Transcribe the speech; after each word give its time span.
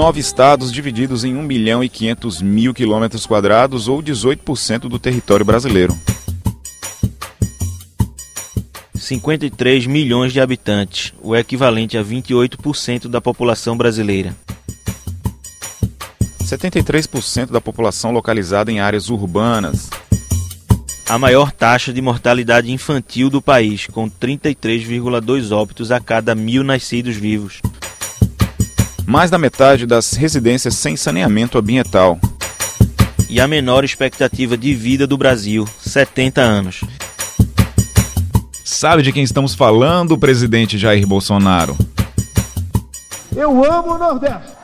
nove 0.00 0.18
estados 0.18 0.72
divididos 0.72 1.24
em 1.24 1.36
1 1.36 1.42
milhão 1.42 1.84
e 1.84 1.88
500 1.90 2.40
mil 2.40 2.72
quilômetros 2.72 3.26
quadrados, 3.26 3.86
ou 3.86 4.02
18% 4.02 4.88
do 4.88 4.98
território 4.98 5.44
brasileiro. 5.44 5.94
53 8.94 9.84
milhões 9.84 10.32
de 10.32 10.40
habitantes, 10.40 11.12
o 11.20 11.36
equivalente 11.36 11.98
a 11.98 12.02
28% 12.02 13.08
da 13.08 13.20
população 13.20 13.76
brasileira. 13.76 14.34
73% 16.44 17.50
da 17.50 17.60
população 17.60 18.10
localizada 18.10 18.72
em 18.72 18.80
áreas 18.80 19.10
urbanas. 19.10 19.90
A 21.10 21.18
maior 21.18 21.52
taxa 21.52 21.92
de 21.92 22.00
mortalidade 22.00 22.72
infantil 22.72 23.28
do 23.28 23.42
país, 23.42 23.86
com 23.86 24.08
33,2 24.08 25.54
óbitos 25.54 25.92
a 25.92 26.00
cada 26.00 26.34
mil 26.34 26.64
nascidos 26.64 27.16
vivos. 27.16 27.60
Mais 29.06 29.30
da 29.30 29.38
metade 29.38 29.86
das 29.86 30.12
residências 30.12 30.74
sem 30.74 30.96
saneamento 30.96 31.58
ambiental. 31.58 32.18
E 33.28 33.40
a 33.40 33.46
menor 33.46 33.84
expectativa 33.84 34.56
de 34.56 34.74
vida 34.74 35.06
do 35.06 35.16
Brasil, 35.16 35.68
70 35.80 36.40
anos. 36.40 36.80
Sabe 38.64 39.02
de 39.02 39.12
quem 39.12 39.22
estamos 39.22 39.54
falando, 39.54 40.18
presidente 40.18 40.78
Jair 40.78 41.06
Bolsonaro? 41.06 41.76
Eu 43.36 43.64
amo 43.64 43.94
o 43.94 43.98
Nordeste. 43.98 44.60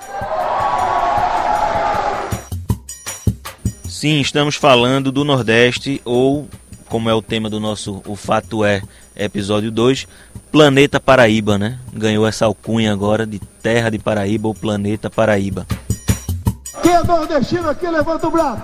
Sim, 3.88 4.20
estamos 4.20 4.56
falando 4.56 5.10
do 5.10 5.24
Nordeste, 5.24 6.00
ou, 6.05 6.48
como 6.88 7.08
é 7.08 7.14
o 7.14 7.22
tema 7.22 7.48
do 7.48 7.58
nosso 7.58 8.02
O 8.06 8.14
Fato 8.14 8.64
É, 8.64 8.82
episódio 9.16 9.70
2, 9.70 10.06
Planeta 10.52 11.01
Paraíba, 11.01 11.59
né? 11.59 11.79
Ganhou 11.93 12.27
essa 12.27 12.45
alcunha 12.45 12.93
agora 12.93 13.27
de 13.27 13.39
Terra 13.39 13.91
de 13.91 13.98
Paraíba 13.98 14.48
ou 14.48 14.55
Planeta 14.55 15.11
Paraíba. 15.11 15.67
Quem 16.83 16.92
é 16.92 17.03
nordestino 17.03 17.69
aqui, 17.69 17.86
levanta 17.86 18.28
o 18.28 18.31
braço. 18.31 18.62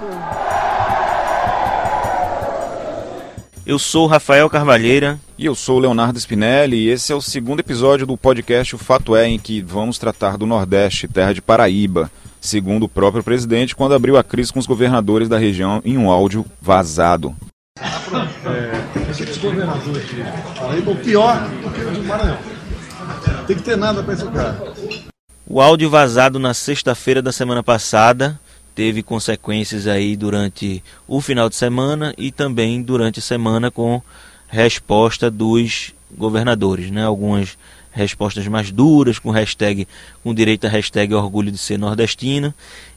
Eu 3.65 3.79
sou 3.79 4.07
Rafael 4.07 4.51
Carvalheira. 4.51 5.19
E 5.39 5.47
eu 5.47 5.55
sou 5.55 5.79
Leonardo 5.79 6.21
Spinelli 6.21 6.77
e 6.77 6.89
esse 6.89 7.13
é 7.13 7.17
o 7.17 7.21
segundo 7.21 7.61
episódio 7.61 8.07
do 8.07 8.17
podcast 8.17 8.77
O 8.77 8.79
Fato 8.79 9.17
É, 9.17 9.27
em 9.27 9.39
que 9.39 9.61
vamos 9.61 9.99
tratar 9.99 10.37
do 10.37 10.47
Nordeste, 10.47 11.09
terra 11.09 11.33
de 11.33 11.43
Paraíba 11.43 12.11
segundo 12.43 12.85
o 12.85 12.89
próprio 12.89 13.23
presidente, 13.23 13.75
quando 13.75 13.95
abriu 13.95 14.19
a 14.19 14.25
crise 14.25 14.53
com 14.53 14.59
os 14.59 14.67
governadores 14.67 15.29
da 15.29 15.39
região 15.39 15.81
em 15.85 15.97
um 15.97 16.11
áudio 16.11 16.45
vazado. 16.61 17.35
É, 17.81 18.92
Paraíba, 20.59 20.91
o 20.91 20.97
pior 20.97 21.49
do 21.49 21.71
que 21.71 21.81
o 21.81 21.91
de 21.93 22.01
Maranhão. 22.01 22.39
Tem 23.47 23.57
que 23.57 23.63
ter 23.63 23.77
nada 23.77 24.03
para 24.03 24.15
esse 24.15 24.25
cara. 24.27 24.73
O 25.47 25.61
áudio 25.61 25.91
vazado 25.91 26.39
na 26.39 26.55
sexta-feira 26.55 27.21
da 27.21 27.33
semana 27.33 27.63
passada 27.63 28.41
teve 28.75 29.03
consequências 29.03 29.87
aí 29.87 30.17
durante 30.17 30.83
o 31.07 31.21
final 31.21 31.49
de 31.49 31.57
semana 31.57 32.15
e 32.17 32.33
também 32.33 32.83
durante 32.83 33.19
a 33.19 33.23
semana 33.23 33.71
com 33.71 34.01
resposta 34.49 35.31
dos 35.31 35.93
governadores, 36.17 36.91
né? 36.91 37.05
Algumas 37.05 37.57
respostas 37.91 38.47
mais 38.49 38.71
duras, 38.71 39.19
com 39.19 39.31
hashtag, 39.31 39.87
com 40.23 40.35
direito 40.35 40.67
a 40.67 40.71
hashtag 40.71 41.15
orgulho 41.15 41.51
de 41.51 41.59
ser 41.59 41.79
nordestino. 41.79 42.55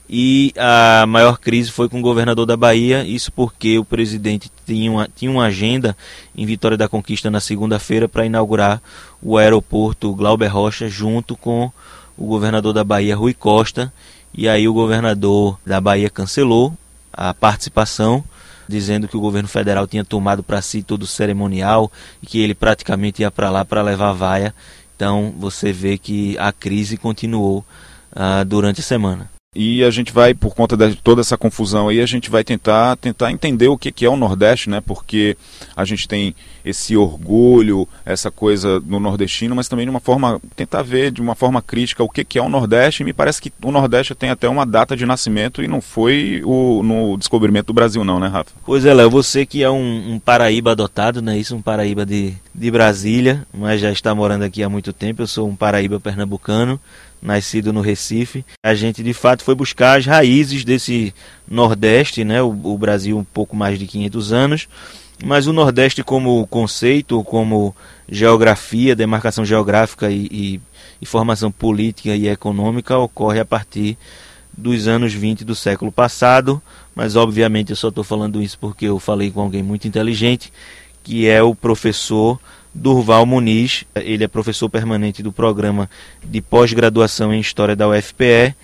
E 0.08 0.52
a 0.56 1.04
maior 1.06 1.38
crise 1.38 1.70
foi 1.70 1.88
com 1.88 1.98
o 1.98 2.02
governador 2.02 2.46
da 2.46 2.56
Bahia, 2.56 3.04
isso 3.04 3.32
porque 3.32 3.78
o 3.78 3.84
presidente 3.84 4.50
tinha 4.64 4.90
uma, 4.90 5.08
tinha 5.14 5.30
uma 5.30 5.46
agenda 5.46 5.96
em 6.36 6.46
Vitória 6.46 6.76
da 6.76 6.88
Conquista 6.88 7.30
na 7.30 7.40
segunda-feira 7.40 8.08
para 8.08 8.24
inaugurar 8.24 8.80
o 9.20 9.36
aeroporto 9.36 10.14
Glauber 10.14 10.46
Rocha 10.46 10.88
junto 10.88 11.36
com 11.36 11.72
o 12.16 12.26
governador 12.26 12.72
da 12.72 12.84
Bahia, 12.84 13.16
Rui 13.16 13.34
Costa. 13.34 13.92
E 14.32 14.48
aí 14.48 14.68
o 14.68 14.74
governador 14.74 15.58
da 15.66 15.80
Bahia 15.80 16.08
cancelou 16.08 16.72
a 17.12 17.34
participação 17.34 18.22
dizendo 18.68 19.08
que 19.08 19.16
o 19.16 19.20
governo 19.20 19.48
federal 19.48 19.86
tinha 19.86 20.04
tomado 20.04 20.42
para 20.42 20.60
si 20.60 20.82
todo 20.82 21.02
o 21.02 21.06
cerimonial 21.06 21.90
e 22.22 22.26
que 22.26 22.40
ele 22.40 22.54
praticamente 22.54 23.22
ia 23.22 23.30
para 23.30 23.48
lá 23.48 23.64
para 23.64 23.80
levar 23.80 24.12
vaia 24.12 24.52
então 24.96 25.34
você 25.38 25.72
vê 25.72 25.98
que 25.98 26.36
a 26.38 26.50
crise 26.50 26.96
continuou 26.96 27.64
uh, 28.12 28.44
durante 28.46 28.80
a 28.80 28.82
semana. 28.82 29.35
E 29.58 29.82
a 29.82 29.90
gente 29.90 30.12
vai, 30.12 30.34
por 30.34 30.54
conta 30.54 30.76
de 30.76 30.96
toda 30.96 31.22
essa 31.22 31.38
confusão 31.38 31.88
aí, 31.88 32.02
a 32.02 32.06
gente 32.06 32.28
vai 32.28 32.44
tentar, 32.44 32.94
tentar 32.96 33.32
entender 33.32 33.68
o 33.68 33.78
que, 33.78 33.90
que 33.90 34.04
é 34.04 34.08
o 34.08 34.16
Nordeste, 34.16 34.68
né? 34.68 34.82
Porque 34.82 35.34
a 35.74 35.82
gente 35.82 36.06
tem 36.06 36.34
esse 36.62 36.94
orgulho, 36.94 37.88
essa 38.04 38.30
coisa 38.30 38.80
no 38.80 39.00
nordestino, 39.00 39.54
mas 39.54 39.66
também 39.66 39.86
de 39.86 39.90
uma 39.90 40.00
forma, 40.00 40.40
tentar 40.54 40.82
ver 40.82 41.10
de 41.10 41.22
uma 41.22 41.34
forma 41.34 41.62
crítica 41.62 42.02
o 42.04 42.08
que, 42.08 42.22
que 42.22 42.38
é 42.38 42.42
o 42.42 42.50
Nordeste. 42.50 43.02
E 43.02 43.06
me 43.06 43.14
parece 43.14 43.40
que 43.40 43.50
o 43.62 43.72
Nordeste 43.72 44.14
tem 44.14 44.28
até 44.28 44.46
uma 44.46 44.66
data 44.66 44.94
de 44.94 45.06
nascimento 45.06 45.62
e 45.62 45.68
não 45.68 45.80
foi 45.80 46.42
o, 46.44 46.82
no 46.82 47.16
descobrimento 47.16 47.68
do 47.68 47.72
Brasil, 47.72 48.04
não, 48.04 48.20
né, 48.20 48.26
Rafa? 48.26 48.50
Pois 48.64 48.84
é, 48.84 48.92
Léo, 48.92 49.08
você 49.08 49.46
que 49.46 49.62
é 49.62 49.70
um, 49.70 50.14
um 50.14 50.18
Paraíba 50.18 50.72
adotado, 50.72 51.22
né? 51.22 51.38
Isso, 51.38 51.56
um 51.56 51.62
Paraíba 51.62 52.04
de, 52.04 52.34
de 52.54 52.70
Brasília, 52.70 53.46
mas 53.54 53.80
já 53.80 53.90
está 53.90 54.14
morando 54.14 54.42
aqui 54.42 54.62
há 54.62 54.68
muito 54.68 54.92
tempo. 54.92 55.22
Eu 55.22 55.26
sou 55.26 55.48
um 55.48 55.56
Paraíba 55.56 55.98
pernambucano 55.98 56.78
nascido 57.20 57.72
no 57.72 57.80
Recife. 57.80 58.44
A 58.62 58.74
gente 58.74 59.02
de 59.02 59.12
fato 59.12 59.42
foi 59.42 59.54
buscar 59.54 59.98
as 59.98 60.06
raízes 60.06 60.64
desse 60.64 61.14
Nordeste, 61.48 62.24
né? 62.24 62.42
O, 62.42 62.48
o, 62.48 62.78
Brasil 62.78 63.18
um 63.18 63.24
pouco 63.24 63.56
mais 63.56 63.78
de 63.78 63.86
500 63.86 64.32
anos, 64.32 64.68
mas 65.24 65.46
o 65.46 65.52
Nordeste 65.52 66.02
como 66.02 66.46
conceito, 66.46 67.22
como 67.24 67.74
geografia, 68.08 68.94
demarcação 68.94 69.44
geográfica 69.44 70.10
e, 70.10 70.28
e, 70.30 70.60
e 71.00 71.06
formação 71.06 71.50
política 71.50 72.14
e 72.14 72.28
econômica 72.28 72.96
ocorre 72.98 73.40
a 73.40 73.44
partir 73.44 73.96
dos 74.56 74.88
anos 74.88 75.12
20 75.12 75.44
do 75.44 75.54
século 75.54 75.92
passado, 75.92 76.62
mas 76.94 77.14
obviamente 77.14 77.70
eu 77.70 77.76
só 77.76 77.88
estou 77.88 78.02
falando 78.02 78.42
isso 78.42 78.58
porque 78.58 78.86
eu 78.86 78.98
falei 78.98 79.30
com 79.30 79.40
alguém 79.40 79.62
muito 79.62 79.86
inteligente, 79.86 80.52
que 81.04 81.28
é 81.28 81.42
o 81.42 81.54
professor 81.54 82.40
Durval 82.76 83.24
Muniz, 83.24 83.84
ele 83.94 84.22
é 84.22 84.28
professor 84.28 84.68
permanente 84.68 85.22
do 85.22 85.32
programa 85.32 85.88
de 86.22 86.42
pós-graduação 86.42 87.32
em 87.32 87.40
História 87.40 87.74
da 87.74 87.88
UFPE 87.88 88.54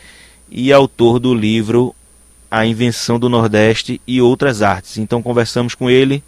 e 0.50 0.71
autor 0.71 1.19
do 1.19 1.34
livro 1.34 1.95
A 2.51 2.67
Invenção 2.67 3.19
do 3.19 3.28
Nordeste 3.28 4.01
e 4.06 4.21
Outras 4.21 4.61
Artes. 4.61 4.99
Então 4.99 5.22
conversamos 5.22 5.75
com 5.75 5.89
ele 5.89 6.22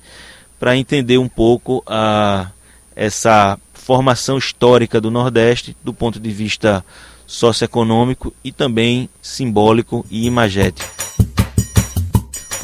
para 0.59 0.77
entender 0.77 1.19
um 1.19 1.29
pouco 1.29 1.85
a, 1.87 2.51
essa 2.97 3.59
formação 3.75 4.39
histórica 4.39 4.99
do 4.99 5.11
Nordeste 5.11 5.77
do 5.85 5.93
ponto 5.93 6.19
de 6.19 6.31
vista 6.31 6.83
socioeconômico 7.27 8.33
e 8.43 8.51
também 8.51 9.11
simbólico 9.21 10.07
e 10.11 10.27
imagético. 10.27 10.91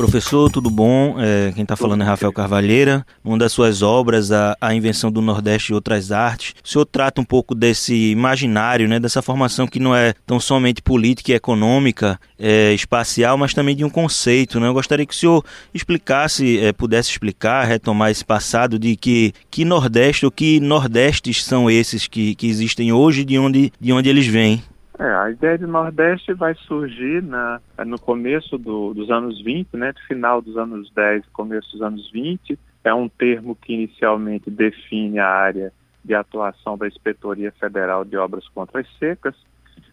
Professor, 0.01 0.51
tudo 0.51 0.71
bom? 0.71 1.17
É, 1.21 1.53
quem 1.53 1.63
está 1.63 1.77
falando 1.77 2.01
é 2.01 2.07
Rafael 2.07 2.33
Carvalheira. 2.33 3.05
Uma 3.23 3.37
das 3.37 3.53
suas 3.53 3.83
obras, 3.83 4.33
a, 4.33 4.57
a, 4.59 4.75
Invenção 4.75 5.13
do 5.13 5.21
Nordeste 5.21 5.73
e 5.73 5.75
Outras 5.75 6.11
Artes, 6.11 6.55
o 6.65 6.67
senhor 6.67 6.87
trata 6.87 7.21
um 7.21 7.25
pouco 7.25 7.55
desse 7.55 8.11
imaginário, 8.11 8.89
né, 8.89 8.99
dessa 8.99 9.21
formação 9.21 9.67
que 9.67 9.79
não 9.79 9.95
é 9.95 10.15
tão 10.27 10.41
somente 10.41 10.81
política 10.81 11.33
e 11.33 11.35
econômica, 11.35 12.19
é, 12.39 12.73
espacial, 12.73 13.37
mas 13.37 13.53
também 13.53 13.77
de 13.77 13.85
um 13.85 13.91
conceito. 13.91 14.59
Né? 14.59 14.69
Eu 14.69 14.73
gostaria 14.73 15.05
que 15.05 15.13
o 15.13 15.17
senhor 15.17 15.45
explicasse, 15.75 16.59
é, 16.61 16.73
pudesse 16.73 17.11
explicar, 17.11 17.67
retomar 17.67 18.11
esse 18.11 18.25
passado 18.25 18.79
de 18.79 18.97
que, 18.97 19.35
que 19.51 19.67
Nordeste 19.67 20.25
ou 20.25 20.33
que 20.33 20.61
Nordestes 20.61 21.45
são 21.45 21.71
esses 21.71 22.07
que, 22.07 22.35
que 22.37 22.47
existem 22.47 22.91
hoje, 22.91 23.23
de 23.23 23.39
onde, 23.39 23.71
de 23.79 23.93
onde 23.93 24.09
eles 24.09 24.27
vêm. 24.27 24.63
É, 25.01 25.15
a 25.15 25.31
ideia 25.31 25.57
de 25.57 25.67
Nordeste 25.67 26.35
vai 26.35 26.55
surgir 26.55 27.23
na, 27.23 27.59
no 27.87 27.99
começo 27.99 28.59
do, 28.59 28.93
dos 28.93 29.11
anos 29.11 29.43
20, 29.43 29.75
né, 29.75 29.95
final 30.07 30.43
dos 30.43 30.59
anos 30.59 30.93
10 30.93 31.25
começo 31.33 31.73
dos 31.73 31.81
anos 31.81 32.11
20. 32.13 32.59
É 32.85 32.93
um 32.93 33.09
termo 33.09 33.57
que 33.57 33.73
inicialmente 33.73 34.51
define 34.51 35.19
a 35.19 35.27
área 35.27 35.73
de 36.05 36.15
atuação 36.15 36.77
da 36.77 36.87
Inspetoria 36.87 37.51
Federal 37.53 38.05
de 38.05 38.19
Obras 38.19 38.47
contra 38.49 38.83
as 38.83 38.99
Secas, 38.99 39.35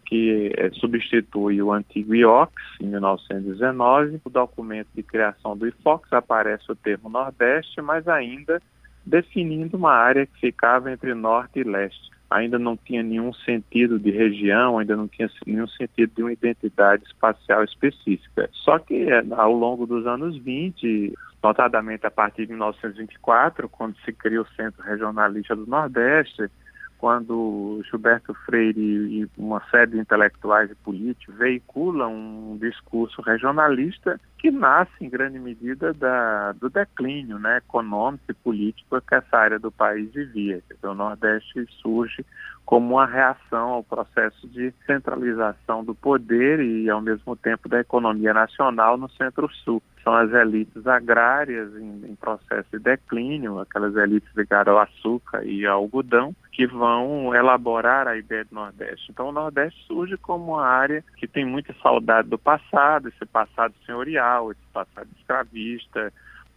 que 0.06 0.52
é, 0.58 0.72
substitui 0.72 1.62
o 1.62 1.72
antigo 1.72 2.14
IOX, 2.14 2.52
em 2.82 2.88
1919. 2.88 4.20
No 4.26 4.30
documento 4.30 4.90
de 4.94 5.04
criação 5.04 5.56
do 5.56 5.70
IFOX 5.70 6.12
aparece 6.12 6.70
o 6.70 6.76
termo 6.76 7.08
Nordeste, 7.08 7.82
mas 7.82 8.10
ainda 8.10 8.62
definindo 9.06 9.78
uma 9.78 9.94
área 9.94 10.26
que 10.26 10.38
ficava 10.38 10.92
entre 10.92 11.14
Norte 11.14 11.62
e 11.62 11.64
Leste 11.64 12.17
ainda 12.30 12.60
não 12.60 12.76
tinha 12.76 13.02
nenhum 13.02 13.34
sentido 13.34 13.98
de 13.98 14.12
região, 14.12 14.78
ainda 14.78 14.96
não 14.96 15.08
tinha 15.08 15.30
nenhum 15.46 15.68
sentido 15.68 16.12
de 16.16 16.24
uma 16.24 16.34
identidade 16.34 17.04
espacial 17.06 17.64
específica. 17.64 18.50
Só 18.52 18.78
que 18.80 19.10
é, 19.10 19.24
ao 19.32 19.54
longo 19.54 19.86
dos 19.86 20.06
anos 20.06 20.38
20, 20.38 21.14
notadamente 21.42 22.06
a 22.06 22.12
partir 22.12 22.46
de 22.46 22.54
1924, 22.54 23.70
quando 23.70 23.96
se 24.04 24.12
cria 24.12 24.42
o 24.42 24.48
Centro 24.50 24.84
Regionalista 24.84 25.56
do 25.56 25.66
Nordeste, 25.66 26.50
quando 26.98 27.82
Gilberto 27.90 28.34
Freire 28.46 28.80
e 28.80 29.30
uma 29.38 29.62
série 29.70 29.92
de 29.92 30.00
intelectuais 30.00 30.72
e 30.72 30.76
políticos 30.76 31.36
veiculam 31.36 32.14
um 32.14 32.58
discurso 32.58 33.22
regionalista 33.22 34.20
que 34.38 34.52
nasce 34.52 34.92
em 35.02 35.10
grande 35.10 35.40
medida 35.40 35.94
da, 35.94 36.52
do 36.54 36.70
declínio 36.70 37.40
né, 37.40 37.58
econômico 37.58 38.24
e 38.30 38.34
político 38.34 39.02
que 39.02 39.16
essa 39.16 39.38
área 39.38 39.60
do 39.60 39.72
país 39.72 40.12
vivia. 40.12 40.62
Dizer, 40.70 40.88
o 40.88 40.94
Nordeste 40.94 41.66
surge 41.82 42.26
como 42.68 42.96
uma 42.96 43.06
reação 43.06 43.70
ao 43.70 43.84
processo 43.84 44.46
de 44.50 44.74
centralização 44.86 45.86
do 45.86 45.96
poder 45.96 46.60
e, 46.60 46.90
ao 46.90 47.00
mesmo 47.00 47.34
tempo, 47.34 47.70
da 47.70 47.80
economia 47.80 48.34
nacional 48.34 48.98
no 48.98 49.10
Centro-Sul. 49.12 49.82
São 50.04 50.14
as 50.14 50.34
elites 50.34 50.86
agrárias 50.86 51.74
em, 51.78 52.12
em, 52.12 52.16
processo 52.16 52.68
de 52.74 52.80
declínio, 52.80 53.60
aquelas 53.60 53.96
elites 53.96 54.30
ligadas 54.36 54.74
ao 54.74 54.82
açúcar 54.82 55.46
e 55.46 55.66
ao 55.66 55.84
algodão, 55.84 56.36
que 56.58 56.66
vão 56.66 57.36
elaborar 57.36 58.08
a 58.08 58.18
ideia 58.18 58.44
do 58.44 58.56
Nordeste. 58.56 59.12
Então, 59.12 59.30
o 59.30 59.32
Nordeste 59.32 59.80
surge 59.86 60.18
como 60.18 60.54
uma 60.54 60.66
área 60.66 61.04
que 61.16 61.28
tem 61.28 61.46
muita 61.46 61.72
saudade 61.84 62.30
do 62.30 62.38
passado, 62.40 63.10
esse 63.10 63.24
passado 63.28 63.76
senhorial, 63.86 64.52
esse 64.52 64.66
passado 64.74 65.08
escravista, 65.20 66.12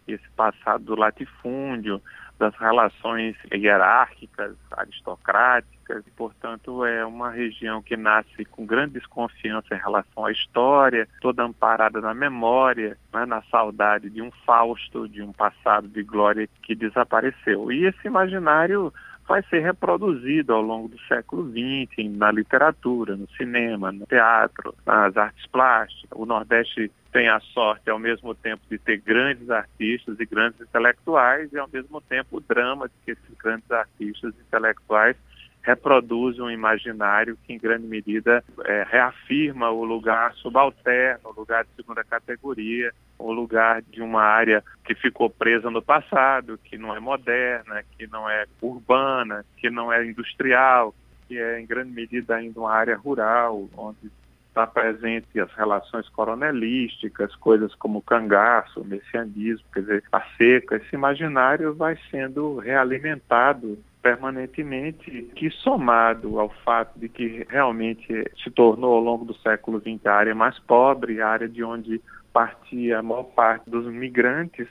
esse 0.09 0.27
passado 0.31 0.85
do 0.85 0.97
latifúndio, 0.97 2.01
das 2.39 2.57
relações 2.57 3.37
hierárquicas, 3.53 4.57
aristocráticas, 4.71 6.03
e, 6.07 6.11
portanto, 6.13 6.83
é 6.87 7.05
uma 7.05 7.31
região 7.31 7.83
que 7.83 7.95
nasce 7.95 8.47
com 8.47 8.65
grande 8.65 8.95
desconfiança 8.95 9.75
em 9.75 9.79
relação 9.79 10.25
à 10.25 10.33
história, 10.33 11.07
toda 11.21 11.43
amparada 11.45 12.01
na 12.01 12.15
memória, 12.15 12.97
né, 13.13 13.27
na 13.27 13.43
saudade 13.51 14.09
de 14.09 14.23
um 14.23 14.31
Fausto, 14.47 15.07
de 15.07 15.21
um 15.21 15.31
passado 15.31 15.89
de 15.89 16.03
glória 16.03 16.49
que 16.63 16.75
desapareceu. 16.75 17.71
E 17.71 17.85
esse 17.85 18.07
imaginário 18.07 18.91
vai 19.31 19.45
ser 19.45 19.61
reproduzido 19.61 20.53
ao 20.53 20.61
longo 20.61 20.89
do 20.89 20.99
século 21.03 21.49
XX 21.49 22.11
na 22.17 22.33
literatura, 22.33 23.15
no 23.15 23.29
cinema, 23.37 23.93
no 23.93 24.05
teatro, 24.05 24.75
nas 24.85 25.17
artes 25.17 25.47
plásticas. 25.47 26.11
O 26.19 26.27
Nordeste 26.27 26.91
tem 27.13 27.29
a 27.29 27.39
sorte, 27.39 27.89
ao 27.89 27.99
mesmo 27.99 28.35
tempo, 28.35 28.61
de 28.69 28.77
ter 28.77 28.97
grandes 28.97 29.49
artistas 29.49 30.19
e 30.19 30.27
grandes 30.27 30.61
intelectuais, 30.61 31.49
e, 31.53 31.59
ao 31.59 31.69
mesmo 31.73 32.01
tempo, 32.01 32.39
o 32.39 32.41
drama 32.41 32.89
de 32.89 32.95
que 33.05 33.13
esses 33.13 33.39
grandes 33.39 33.71
artistas 33.71 34.35
e 34.37 34.41
intelectuais 34.41 35.17
reproduzem 35.63 36.43
um 36.43 36.51
imaginário 36.51 37.37
que, 37.45 37.53
em 37.53 37.59
grande 37.59 37.87
medida, 37.87 38.43
é, 38.65 38.87
reafirma 38.89 39.71
o 39.71 39.85
lugar 39.85 40.33
subalterno, 40.35 41.31
o 41.31 41.41
lugar 41.41 41.65
de 41.65 41.71
segunda 41.77 42.03
categoria, 42.03 42.93
o 43.19 43.33
lugar 43.33 43.83
de 43.83 44.01
uma 44.01 44.23
área 44.23 44.65
que 44.85 44.95
ficou 44.95 45.29
presa 45.29 45.71
no 45.71 45.83
passado, 45.83 46.59
que 46.65 46.79
não 46.79 46.95
é 46.97 47.01
moderna, 47.01 47.83
que 47.97 48.07
não 48.07 48.29
é 48.29 48.47
urbana, 48.61 49.45
que 49.57 49.69
não 49.69 49.93
é 49.93 50.05
industrial, 50.05 50.95
que 51.29 51.39
é, 51.39 51.61
em 51.61 51.67
grande 51.67 51.93
medida, 51.93 52.37
ainda 52.37 52.59
uma 52.59 52.73
área 52.73 52.97
rural, 52.97 53.69
onde 53.77 54.11
está 54.49 54.67
presente 54.67 55.39
as 55.39 55.53
relações 55.53 56.09
coronelísticas, 56.09 57.35
coisas 57.37 57.73
como 57.77 58.03
cangaço, 58.03 58.85
messianismo, 58.85 59.65
quer 59.73 59.81
dizer, 59.81 60.05
a 60.11 60.21
seca, 60.37 60.77
esse 60.77 60.95
imaginário 60.95 61.73
vai 61.75 61.97
sendo 62.11 62.59
realimentado 62.59 63.79
permanentemente, 64.03 65.31
que 65.35 65.51
somado 65.51 66.39
ao 66.39 66.49
fato 66.65 66.99
de 66.99 67.09
que 67.09 67.47
realmente 67.49 68.25
se 68.43 68.51
tornou 68.51 68.95
ao 68.95 69.01
longo 69.01 69.25
do 69.25 69.35
século 69.35 69.79
XX 69.79 70.07
a 70.07 70.15
área 70.15 70.35
mais 70.35 70.59
pobre, 70.61 71.21
a 71.21 71.29
área 71.29 71.49
de 71.49 71.63
onde 71.63 72.01
partia 72.33 72.99
a 72.99 73.03
maior 73.03 73.25
parte 73.25 73.69
dos 73.69 73.87
migrantes 73.87 74.69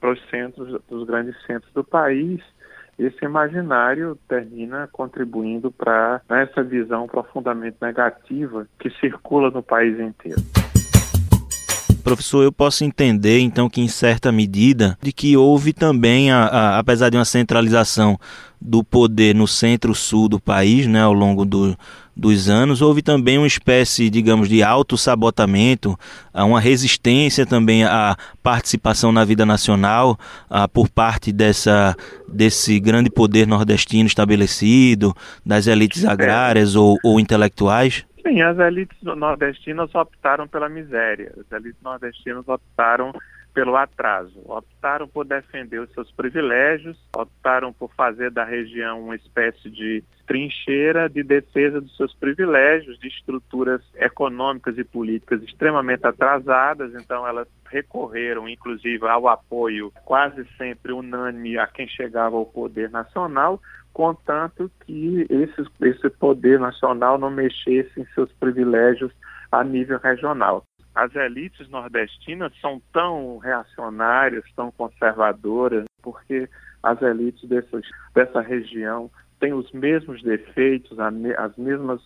para 0.00 0.12
os 0.12 0.28
centros, 0.28 0.80
dos 0.88 1.06
grandes 1.06 1.34
centros 1.46 1.72
do 1.72 1.84
país, 1.84 2.42
esse 2.98 3.24
imaginário 3.24 4.18
termina 4.28 4.88
contribuindo 4.92 5.70
para 5.70 6.20
essa 6.28 6.62
visão 6.62 7.06
profundamente 7.06 7.76
negativa 7.80 8.66
que 8.78 8.90
circula 8.90 9.50
no 9.50 9.62
país 9.62 9.98
inteiro. 9.98 10.63
Professor, 12.04 12.44
eu 12.44 12.52
posso 12.52 12.84
entender 12.84 13.40
então 13.40 13.66
que 13.66 13.80
em 13.80 13.88
certa 13.88 14.30
medida 14.30 14.98
de 15.00 15.10
que 15.10 15.38
houve 15.38 15.72
também, 15.72 16.30
a, 16.30 16.44
a, 16.44 16.78
apesar 16.78 17.08
de 17.08 17.16
uma 17.16 17.24
centralização 17.24 18.20
do 18.60 18.84
poder 18.84 19.34
no 19.34 19.48
centro-sul 19.48 20.28
do 20.28 20.38
país, 20.38 20.86
né, 20.86 21.00
ao 21.00 21.14
longo 21.14 21.46
do, 21.46 21.74
dos 22.14 22.50
anos, 22.50 22.82
houve 22.82 23.00
também 23.00 23.38
uma 23.38 23.46
espécie, 23.46 24.10
digamos, 24.10 24.50
de 24.50 24.62
auto-sabotamento, 24.62 25.98
uma 26.34 26.60
resistência 26.60 27.46
também 27.46 27.84
à 27.84 28.14
participação 28.42 29.10
na 29.10 29.24
vida 29.24 29.46
nacional 29.46 30.18
por 30.74 30.90
parte 30.90 31.32
dessa, 31.32 31.96
desse 32.28 32.78
grande 32.80 33.08
poder 33.08 33.46
nordestino 33.46 34.06
estabelecido, 34.06 35.16
das 35.44 35.66
elites 35.66 36.04
agrárias 36.04 36.76
ou, 36.76 36.98
ou 37.02 37.18
intelectuais? 37.18 38.04
Sim, 38.26 38.40
as 38.40 38.58
elites 38.58 38.96
nordestinas 39.02 39.94
optaram 39.94 40.48
pela 40.48 40.66
miséria, 40.66 41.30
as 41.38 41.52
elites 41.52 41.82
nordestinas 41.82 42.48
optaram 42.48 43.12
pelo 43.52 43.76
atraso, 43.76 44.40
optaram 44.46 45.06
por 45.06 45.24
defender 45.24 45.78
os 45.78 45.92
seus 45.92 46.10
privilégios, 46.10 46.98
optaram 47.14 47.72
por 47.72 47.92
fazer 47.94 48.30
da 48.30 48.42
região 48.42 49.00
uma 49.00 49.14
espécie 49.14 49.70
de 49.70 50.02
trincheira 50.26 51.08
de 51.08 51.22
defesa 51.22 51.80
dos 51.80 51.96
seus 51.96 52.12
privilégios, 52.14 52.98
de 52.98 53.08
estruturas 53.08 53.80
econômicas 53.94 54.76
e 54.78 54.82
políticas 54.82 55.42
extremamente 55.42 56.04
atrasadas, 56.06 56.94
então 56.94 57.26
elas 57.28 57.46
recorreram 57.70 58.48
inclusive 58.48 59.06
ao 59.06 59.28
apoio 59.28 59.92
quase 60.04 60.44
sempre 60.56 60.92
unânime 60.92 61.56
a 61.58 61.66
quem 61.66 61.86
chegava 61.86 62.36
ao 62.36 62.46
poder 62.46 62.90
nacional, 62.90 63.60
contanto 63.94 64.70
que 64.84 65.24
esse, 65.30 65.64
esse 65.80 66.10
poder 66.10 66.58
nacional 66.58 67.16
não 67.16 67.30
mexesse 67.30 67.98
em 67.98 68.04
seus 68.14 68.30
privilégios 68.32 69.12
a 69.50 69.64
nível 69.64 69.98
regional. 69.98 70.64
As 70.94 71.14
elites 71.14 71.68
nordestinas 71.70 72.52
são 72.60 72.82
tão 72.92 73.38
reacionárias, 73.38 74.44
tão 74.54 74.70
conservadoras, 74.72 75.84
porque 76.02 76.48
as 76.82 77.00
elites 77.00 77.48
dessas, 77.48 77.84
dessa 78.14 78.40
região 78.40 79.10
têm 79.40 79.52
os 79.52 79.70
mesmos 79.72 80.22
defeitos, 80.22 80.98
as 81.00 81.56
mesmas 81.56 82.00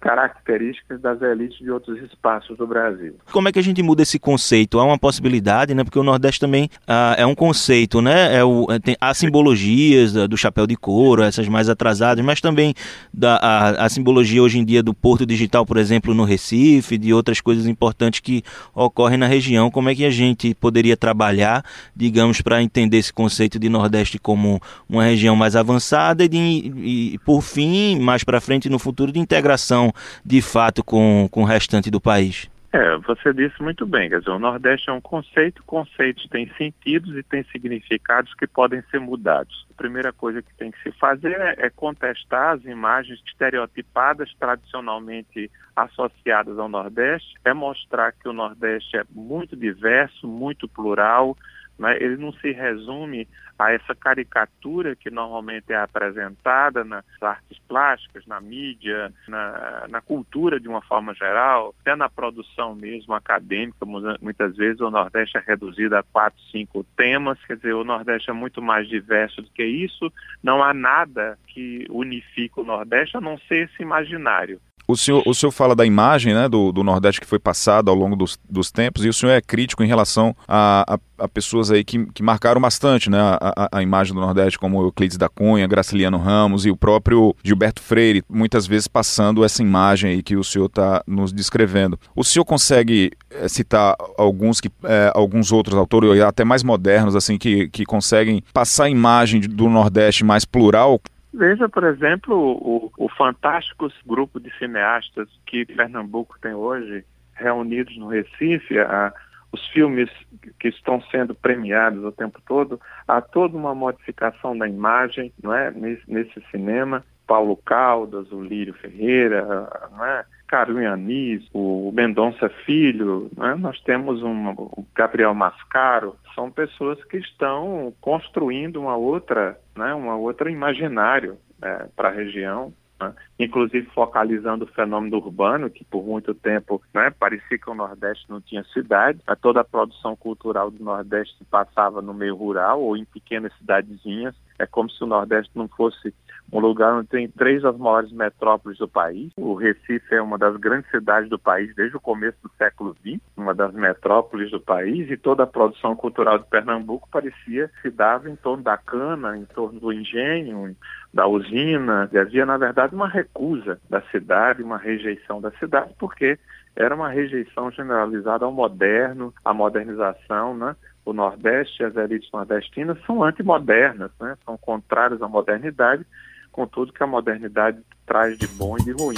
características 0.00 1.00
das 1.00 1.22
elites 1.22 1.58
de 1.58 1.70
outros 1.70 2.02
espaços 2.02 2.56
do 2.56 2.66
Brasil. 2.66 3.14
Como 3.32 3.48
é 3.48 3.52
que 3.52 3.58
a 3.58 3.62
gente 3.62 3.82
muda 3.82 4.02
esse 4.02 4.18
conceito? 4.18 4.78
Há 4.78 4.84
uma 4.84 4.98
possibilidade, 4.98 5.74
né? 5.74 5.84
Porque 5.84 5.98
o 5.98 6.02
Nordeste 6.02 6.40
também 6.40 6.68
ah, 6.86 7.14
é 7.16 7.24
um 7.24 7.34
conceito, 7.34 8.02
né? 8.02 8.36
É 8.36 8.44
o, 8.44 8.66
é, 8.70 8.78
tem, 8.78 8.96
há 9.00 9.14
simbologias 9.14 10.12
do 10.12 10.36
chapéu 10.36 10.66
de 10.66 10.76
couro, 10.76 11.22
essas 11.22 11.48
mais 11.48 11.68
atrasadas, 11.68 12.24
mas 12.24 12.40
também 12.40 12.74
da, 13.14 13.36
a, 13.36 13.86
a, 13.86 13.88
simbologia 13.88 14.42
hoje 14.42 14.58
em 14.58 14.64
dia 14.64 14.82
do 14.82 14.92
Porto 14.92 15.24
Digital, 15.24 15.64
por 15.64 15.76
exemplo, 15.76 16.12
no 16.12 16.24
Recife, 16.24 16.98
de 16.98 17.14
outras 17.14 17.40
coisas 17.40 17.66
importantes 17.66 18.20
que 18.20 18.42
ocorrem 18.74 19.18
na 19.18 19.26
região. 19.26 19.70
Como 19.70 19.88
é 19.88 19.94
que 19.94 20.04
a 20.04 20.10
gente 20.10 20.54
poderia 20.54 20.96
trabalhar, 20.96 21.64
digamos, 21.94 22.42
para 22.42 22.62
entender 22.62 22.98
esse 22.98 23.12
conceito 23.12 23.58
de 23.58 23.68
Nordeste 23.68 24.18
como 24.18 24.60
uma 24.88 25.04
região 25.04 25.36
mais 25.36 25.54
avançada 25.56 26.24
e, 26.24 26.28
de, 26.28 26.38
e 26.38 27.18
por 27.24 27.42
fim, 27.42 27.98
mais 28.00 28.24
para 28.24 28.40
frente 28.40 28.68
no 28.68 28.78
futuro, 28.78 29.12
de 29.12 29.18
integração 29.18 29.67
relação 29.68 29.92
de 30.24 30.40
fato 30.40 30.82
com, 30.82 31.28
com 31.30 31.42
o 31.42 31.44
restante 31.44 31.90
do 31.90 32.00
país? 32.00 32.50
É, 32.70 32.98
você 32.98 33.32
disse 33.32 33.62
muito 33.62 33.86
bem, 33.86 34.10
quer 34.10 34.18
dizer, 34.18 34.30
o 34.30 34.38
Nordeste 34.38 34.90
é 34.90 34.92
um 34.92 35.00
conceito, 35.00 35.62
conceitos 35.64 36.26
têm 36.28 36.50
sentidos 36.58 37.16
e 37.16 37.22
têm 37.22 37.42
significados 37.44 38.34
que 38.34 38.46
podem 38.46 38.82
ser 38.90 39.00
mudados. 39.00 39.66
A 39.70 39.74
primeira 39.74 40.12
coisa 40.12 40.42
que 40.42 40.54
tem 40.54 40.70
que 40.70 40.82
se 40.82 40.92
fazer 40.98 41.40
é, 41.40 41.66
é 41.66 41.70
contestar 41.70 42.56
as 42.56 42.64
imagens 42.66 43.22
estereotipadas 43.26 44.30
tradicionalmente 44.38 45.50
associadas 45.74 46.58
ao 46.58 46.68
Nordeste, 46.68 47.34
é 47.42 47.54
mostrar 47.54 48.12
que 48.12 48.28
o 48.28 48.34
Nordeste 48.34 48.98
é 48.98 49.04
muito 49.14 49.56
diverso, 49.56 50.28
muito 50.28 50.68
plural, 50.68 51.38
né? 51.78 51.96
Ele 52.00 52.16
não 52.16 52.32
se 52.32 52.50
resume 52.50 53.28
a 53.58 53.72
essa 53.72 53.94
caricatura 53.94 54.94
que 54.94 55.10
normalmente 55.10 55.72
é 55.72 55.76
apresentada 55.76 56.84
nas 56.84 57.04
artes 57.20 57.58
plásticas, 57.66 58.24
na 58.26 58.40
mídia, 58.40 59.12
na, 59.26 59.86
na 59.88 60.00
cultura 60.00 60.60
de 60.60 60.68
uma 60.68 60.80
forma 60.80 61.12
geral, 61.14 61.74
até 61.80 61.96
na 61.96 62.08
produção 62.08 62.74
mesmo 62.74 63.14
acadêmica. 63.14 63.84
Muitas 64.20 64.56
vezes 64.56 64.80
o 64.80 64.90
Nordeste 64.90 65.38
é 65.38 65.42
reduzido 65.44 65.96
a 65.96 66.02
quatro, 66.02 66.40
cinco 66.52 66.84
temas, 66.96 67.38
quer 67.46 67.56
dizer, 67.56 67.74
o 67.74 67.84
Nordeste 67.84 68.30
é 68.30 68.32
muito 68.32 68.62
mais 68.62 68.88
diverso 68.88 69.42
do 69.42 69.50
que 69.50 69.64
isso. 69.64 70.12
Não 70.42 70.62
há 70.62 70.72
nada 70.72 71.36
que 71.48 71.86
unifique 71.90 72.60
o 72.60 72.64
Nordeste 72.64 73.16
a 73.16 73.20
não 73.20 73.38
ser 73.38 73.68
esse 73.68 73.82
imaginário. 73.82 74.60
O 74.90 74.96
senhor, 74.96 75.22
o 75.26 75.34
senhor 75.34 75.52
fala 75.52 75.76
da 75.76 75.84
imagem 75.84 76.32
né, 76.32 76.48
do, 76.48 76.72
do 76.72 76.82
Nordeste 76.82 77.20
que 77.20 77.26
foi 77.26 77.38
passada 77.38 77.90
ao 77.90 77.94
longo 77.94 78.16
dos, 78.16 78.38
dos 78.48 78.70
tempos 78.70 79.04
e 79.04 79.08
o 79.10 79.12
senhor 79.12 79.32
é 79.32 79.40
crítico 79.42 79.84
em 79.84 79.86
relação 79.86 80.34
a, 80.48 80.94
a, 80.94 81.24
a 81.24 81.28
pessoas 81.28 81.70
aí 81.70 81.84
que, 81.84 82.06
que 82.06 82.22
marcaram 82.22 82.58
bastante 82.58 83.10
né, 83.10 83.18
a, 83.20 83.68
a, 83.70 83.82
imagem 83.82 84.14
do 84.14 84.20
Nordeste, 84.20 84.58
como 84.58 84.80
Euclides 84.80 85.18
da 85.18 85.28
Cunha, 85.28 85.66
Graciliano 85.66 86.16
Ramos 86.16 86.64
e 86.64 86.70
o 86.70 86.76
próprio 86.76 87.36
Gilberto 87.44 87.82
Freire, 87.82 88.24
muitas 88.30 88.66
vezes 88.66 88.88
passando 88.88 89.44
essa 89.44 89.60
imagem 89.60 90.12
aí 90.12 90.22
que 90.22 90.36
o 90.36 90.42
senhor 90.42 90.66
está 90.66 91.02
nos 91.06 91.34
descrevendo. 91.34 92.00
O 92.16 92.24
senhor 92.24 92.46
consegue 92.46 93.10
é, 93.30 93.46
citar 93.46 93.94
alguns, 94.16 94.58
que, 94.58 94.70
é, 94.84 95.12
alguns 95.14 95.52
outros 95.52 95.76
autores, 95.76 96.18
até 96.22 96.44
mais 96.44 96.62
modernos, 96.62 97.14
assim, 97.14 97.36
que, 97.36 97.68
que 97.68 97.84
conseguem 97.84 98.42
passar 98.54 98.84
a 98.84 98.90
imagem 98.90 99.42
do 99.42 99.68
Nordeste 99.68 100.24
mais 100.24 100.46
plural 100.46 100.98
Veja, 101.32 101.68
por 101.68 101.84
exemplo, 101.84 102.34
o, 102.36 102.90
o 102.96 103.08
fantástico 103.10 103.88
grupo 104.06 104.40
de 104.40 104.50
cineastas 104.58 105.28
que 105.46 105.66
Pernambuco 105.66 106.38
tem 106.40 106.54
hoje, 106.54 107.04
reunidos 107.34 107.96
no 107.98 108.08
Recife, 108.08 108.78
a, 108.78 109.12
os 109.52 109.66
filmes 109.68 110.10
que 110.58 110.68
estão 110.68 111.00
sendo 111.10 111.34
premiados 111.34 112.02
o 112.04 112.12
tempo 112.12 112.40
todo, 112.46 112.80
há 113.06 113.20
toda 113.20 113.56
uma 113.56 113.74
modificação 113.74 114.56
da 114.56 114.68
imagem 114.68 115.32
não 115.42 115.54
é? 115.54 115.70
nesse, 115.70 116.02
nesse 116.10 116.40
cinema. 116.50 117.04
Paulo 117.26 117.56
Caldas, 117.58 118.32
o 118.32 118.42
Lírio 118.42 118.72
Ferreira, 118.72 119.44
não 119.92 120.04
é? 120.04 120.24
Carunha 120.48 120.94
Anis, 120.94 121.46
o 121.52 121.92
Mendonça 121.92 122.48
Filho, 122.64 123.30
né? 123.36 123.54
nós 123.54 123.78
temos 123.82 124.22
um, 124.22 124.48
o 124.50 124.86
Gabriel 124.94 125.34
Mascaro, 125.34 126.16
são 126.34 126.50
pessoas 126.50 127.02
que 127.04 127.18
estão 127.18 127.92
construindo 128.00 128.80
uma 128.80 128.96
outra, 128.96 129.58
né? 129.76 129.92
uma 129.94 130.16
outra 130.16 130.50
imaginário 130.50 131.36
é, 131.62 131.86
para 131.94 132.08
a 132.08 132.12
região, 132.12 132.72
né? 132.98 133.12
inclusive 133.38 133.86
focalizando 133.94 134.64
o 134.64 134.72
fenômeno 134.72 135.18
urbano, 135.18 135.68
que 135.68 135.84
por 135.84 136.02
muito 136.02 136.34
tempo 136.34 136.82
né, 136.94 137.10
parecia 137.10 137.58
que 137.58 137.70
o 137.70 137.74
Nordeste 137.74 138.24
não 138.28 138.40
tinha 138.40 138.64
cidade, 138.72 139.20
toda 139.42 139.60
a 139.60 139.64
produção 139.64 140.16
cultural 140.16 140.70
do 140.70 140.82
Nordeste 140.82 141.36
se 141.36 141.44
passava 141.44 142.00
no 142.00 142.14
meio 142.14 142.34
rural 142.34 142.80
ou 142.80 142.96
em 142.96 143.04
pequenas 143.04 143.52
cidadezinhas, 143.58 144.34
é 144.58 144.66
como 144.66 144.90
se 144.90 145.02
o 145.02 145.06
Nordeste 145.06 145.50
não 145.54 145.68
fosse 145.68 146.12
um 146.52 146.60
lugar 146.60 146.94
onde 146.94 147.08
tem 147.08 147.28
três 147.28 147.62
das 147.62 147.76
maiores 147.76 148.10
metrópoles 148.10 148.78
do 148.78 148.88
país. 148.88 149.30
O 149.36 149.54
Recife 149.54 150.14
é 150.14 150.22
uma 150.22 150.38
das 150.38 150.56
grandes 150.56 150.90
cidades 150.90 151.28
do 151.28 151.38
país 151.38 151.74
desde 151.74 151.96
o 151.96 152.00
começo 152.00 152.38
do 152.42 152.50
século 152.56 152.96
XX, 153.04 153.20
uma 153.36 153.54
das 153.54 153.72
metrópoles 153.74 154.50
do 154.50 154.60
país, 154.60 155.10
e 155.10 155.16
toda 155.16 155.42
a 155.42 155.46
produção 155.46 155.94
cultural 155.94 156.38
de 156.38 156.46
Pernambuco 156.46 157.08
parecia 157.10 157.70
se 157.82 157.90
dava 157.90 158.30
em 158.30 158.36
torno 158.36 158.62
da 158.62 158.76
cana, 158.78 159.36
em 159.36 159.44
torno 159.44 159.78
do 159.78 159.92
engenho, 159.92 160.74
da 161.12 161.26
usina. 161.26 162.08
E 162.12 162.18
havia, 162.18 162.46
na 162.46 162.56
verdade, 162.56 162.94
uma 162.94 163.08
recusa 163.08 163.78
da 163.88 164.00
cidade, 164.10 164.62
uma 164.62 164.78
rejeição 164.78 165.40
da 165.40 165.50
cidade, 165.52 165.92
porque 165.98 166.38
era 166.74 166.94
uma 166.94 167.08
rejeição 167.08 167.70
generalizada 167.70 168.44
ao 168.44 168.52
moderno, 168.52 169.34
à 169.44 169.52
modernização, 169.52 170.56
né? 170.56 170.76
O 171.08 171.12
Nordeste 171.14 171.82
e 171.82 171.86
as 171.86 171.96
elites 171.96 172.28
nordestinas 172.30 172.98
são 173.06 173.24
antimodernas, 173.24 174.10
né? 174.20 174.36
são 174.44 174.58
contrárias 174.58 175.22
à 175.22 175.28
modernidade 175.28 176.04
com 176.52 176.66
tudo 176.66 176.92
que 176.92 177.02
a 177.02 177.06
modernidade 177.06 177.78
traz 178.04 178.36
de 178.36 178.46
bom 178.46 178.76
e 178.76 178.84
de 178.84 178.92
ruim. 178.92 179.16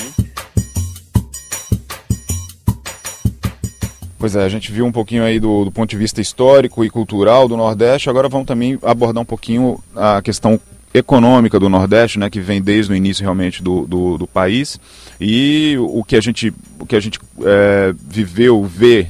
Pois 4.17 4.37
é, 4.37 4.45
a 4.45 4.49
gente 4.49 4.71
viu 4.71 4.85
um 4.85 4.93
pouquinho 4.93 5.25
aí 5.25 5.41
do, 5.41 5.65
do, 5.65 5.73
ponto 5.73 5.91
de 5.91 5.97
vista 5.97 6.21
histórico 6.21 6.85
e 6.85 6.91
cultural 6.91 7.49
do 7.49 7.57
Nordeste, 7.57 8.09
agora 8.09 8.29
vamos 8.29 8.47
também 8.47 8.79
abordar 8.83 9.23
um 9.23 9.27
pouquinho 9.27 9.83
a 9.97 10.23
questão 10.23 10.61
econômica 10.95 11.59
do 11.59 11.69
Nordeste, 11.69 12.19
né, 12.19 12.31
que 12.31 12.41
vem 12.41 12.63
desde 12.63 12.93
o 12.93 12.95
início 12.95 13.23
realmente 13.23 13.63
do, 13.63 13.87
do, 13.87 14.19
do 14.19 14.27
país, 14.29 14.79
e 15.21 15.77
o 15.79 16.05
que 16.05 16.15
a 16.15 16.21
gente, 16.21 16.53
o 16.79 16.87
que 16.87 16.95
a 16.95 17.01
gente 17.01 17.19
é, 17.43 17.95
viveu, 17.97 18.63
vê 18.63 19.09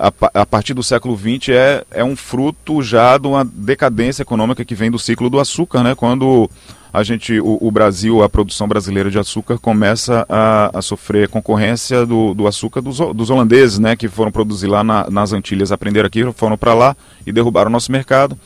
a, 0.00 0.40
a, 0.40 0.46
partir 0.46 0.72
do 0.72 0.82
século 0.82 1.16
XX 1.16 1.50
é, 1.50 1.84
é 1.90 2.02
um 2.02 2.16
fruto 2.16 2.82
já 2.82 3.18
de 3.18 3.26
uma 3.26 3.44
decadência 3.44 4.22
econômica 4.22 4.64
que 4.64 4.74
vem 4.74 4.90
do 4.90 4.98
ciclo 4.98 5.28
do 5.28 5.38
açúcar, 5.38 5.82
né, 5.82 5.94
quando 5.94 6.50
a 6.92 7.02
gente, 7.02 7.38
o, 7.38 7.58
o, 7.60 7.70
Brasil, 7.70 8.22
a 8.22 8.28
produção 8.28 8.66
brasileira 8.66 9.10
de 9.10 9.18
açúcar 9.18 9.58
começa 9.58 10.24
a, 10.28 10.78
a 10.78 10.82
sofrer 10.82 11.28
concorrência 11.28 12.06
do, 12.06 12.32
do 12.32 12.46
açúcar 12.46 12.80
dos, 12.80 12.98
dos, 13.14 13.28
holandeses, 13.28 13.78
né, 13.78 13.94
que 13.94 14.08
foram 14.08 14.32
produzir 14.32 14.66
lá 14.68 14.82
na, 14.82 15.08
nas 15.10 15.34
Antilhas, 15.34 15.70
aprenderam 15.70 16.06
aqui, 16.06 16.24
foram 16.32 16.56
para 16.56 16.72
lá 16.72 16.96
e 17.26 17.30
derrubaram 17.30 17.68
o 17.68 17.72
nosso 17.72 17.92
mercado. 17.92 18.36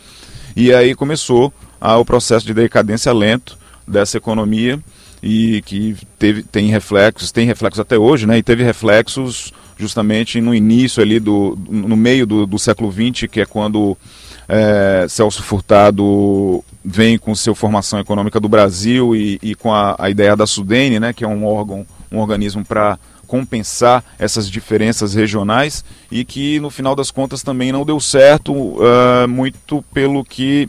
E 0.57 0.75
aí 0.75 0.95
começou 0.95 1.53
a, 1.81 1.97
o 1.97 2.05
processo 2.05 2.45
de 2.45 2.53
decadência 2.53 3.13
lento 3.13 3.57
dessa 3.87 4.19
economia 4.19 4.79
e 5.23 5.63
que 5.63 5.97
teve, 6.19 6.43
tem 6.43 6.69
reflexos, 6.69 7.31
tem 7.31 7.47
reflexos 7.47 7.81
até 7.81 7.97
hoje, 7.97 8.27
né, 8.27 8.39
e 8.39 8.43
teve 8.43 8.65
reflexos 8.65 9.53
justamente 9.77 10.41
no 10.41 10.55
início 10.55 11.03
ali 11.03 11.19
do, 11.19 11.59
no 11.69 11.97
meio 11.97 12.27
do, 12.27 12.47
do 12.47 12.59
século 12.59 12.93
XX, 12.93 13.29
que 13.31 13.41
é 13.41 13.47
quando 13.47 13.97
é, 14.49 15.07
Celso 15.09 15.43
Furtado 15.43 16.65
vem 16.85 17.19
com 17.19 17.35
seu 17.35 17.55
formação 17.55 17.99
econômica 17.99 18.39
do 18.39 18.49
Brasil 18.49 19.17
e, 19.17 19.39
e 19.43 19.55
com 19.55 19.73
a, 19.73 19.97
a, 19.99 20.11
ideia 20.11 20.37
da 20.37 20.47
Sudene, 20.47 21.01
né, 21.01 21.13
que 21.13 21.25
é 21.25 21.29
um 21.29 21.47
órgão, 21.47 21.87
um 22.13 22.19
organismo 22.19 22.65
para 22.65 22.99
compensar 23.27 24.05
essas 24.19 24.51
diferenças 24.51 25.15
regionais 25.15 25.83
e 26.11 26.25
que 26.25 26.61
no 26.61 26.71
final 26.71 26.95
das 26.95 27.11
contas 27.11 27.43
também 27.43 27.73
não 27.73 27.85
deu 27.85 27.99
certo 27.99 28.53
uh, 28.53 29.27
muito 29.27 29.83
pelo 29.95 30.23
que 30.23 30.69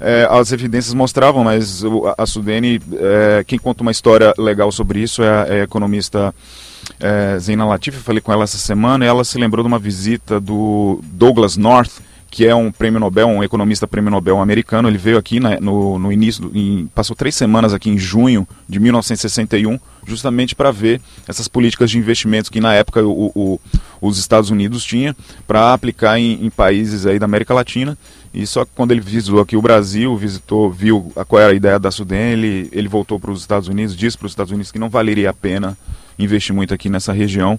uh, 0.00 0.32
as 0.34 0.52
evidências 0.52 0.94
mostravam, 0.94 1.44
mas 1.44 1.82
a 2.16 2.24
Sudene, 2.24 2.78
uh, 2.78 3.44
quem 3.46 3.58
conta 3.58 3.82
uma 3.82 3.92
história 3.92 4.32
legal 4.38 4.72
sobre 4.72 5.00
isso 5.00 5.22
é 5.22 5.28
a, 5.28 5.46
é 5.48 5.60
a 5.60 5.64
economista 5.64 6.34
é, 7.00 7.38
Zena 7.38 7.64
Latif, 7.64 7.96
eu 7.96 8.02
falei 8.02 8.20
com 8.20 8.32
ela 8.32 8.44
essa 8.44 8.58
semana 8.58 9.04
e 9.04 9.08
ela 9.08 9.24
se 9.24 9.38
lembrou 9.38 9.64
de 9.64 9.68
uma 9.68 9.78
visita 9.78 10.40
do 10.40 11.00
Douglas 11.02 11.56
North, 11.56 12.00
que 12.32 12.46
é 12.46 12.54
um 12.54 12.72
prêmio 12.72 12.98
Nobel, 12.98 13.28
um 13.28 13.44
economista 13.44 13.86
prêmio 13.86 14.10
Nobel 14.10 14.40
americano. 14.40 14.88
Ele 14.88 14.96
veio 14.96 15.18
aqui 15.18 15.38
né, 15.38 15.58
no, 15.60 15.98
no 15.98 16.10
início, 16.10 16.50
em, 16.54 16.86
passou 16.94 17.14
três 17.14 17.34
semanas 17.34 17.74
aqui 17.74 17.90
em 17.90 17.98
junho 17.98 18.48
de 18.66 18.80
1961, 18.80 19.78
justamente 20.06 20.54
para 20.54 20.70
ver 20.70 20.98
essas 21.28 21.46
políticas 21.46 21.90
de 21.90 21.98
investimentos 21.98 22.48
que 22.48 22.58
na 22.58 22.72
época 22.72 23.02
o, 23.02 23.30
o, 23.34 23.60
os 24.00 24.16
Estados 24.16 24.48
Unidos 24.48 24.82
tinha 24.82 25.14
para 25.46 25.74
aplicar 25.74 26.18
em, 26.18 26.46
em, 26.46 26.48
países 26.48 27.04
aí 27.04 27.18
da 27.18 27.26
América 27.26 27.52
Latina. 27.52 27.98
E 28.32 28.46
só 28.46 28.64
quando 28.64 28.92
ele 28.92 29.02
visitou 29.02 29.38
aqui 29.38 29.54
o 29.54 29.60
Brasil, 29.60 30.16
visitou, 30.16 30.70
viu 30.70 31.12
qual 31.28 31.42
era 31.42 31.52
a 31.52 31.54
ideia 31.54 31.78
da 31.78 31.90
Sudene, 31.90 32.32
ele, 32.32 32.68
ele 32.72 32.88
voltou 32.88 33.20
para 33.20 33.30
os 33.30 33.40
Estados 33.42 33.68
Unidos, 33.68 33.94
disse 33.94 34.16
para 34.16 34.24
os 34.24 34.32
Estados 34.32 34.52
Unidos 34.52 34.72
que 34.72 34.78
não 34.78 34.88
valeria 34.88 35.28
a 35.28 35.34
pena 35.34 35.76
investir 36.22 36.54
muito 36.54 36.72
aqui 36.72 36.88
nessa 36.88 37.12
região 37.12 37.58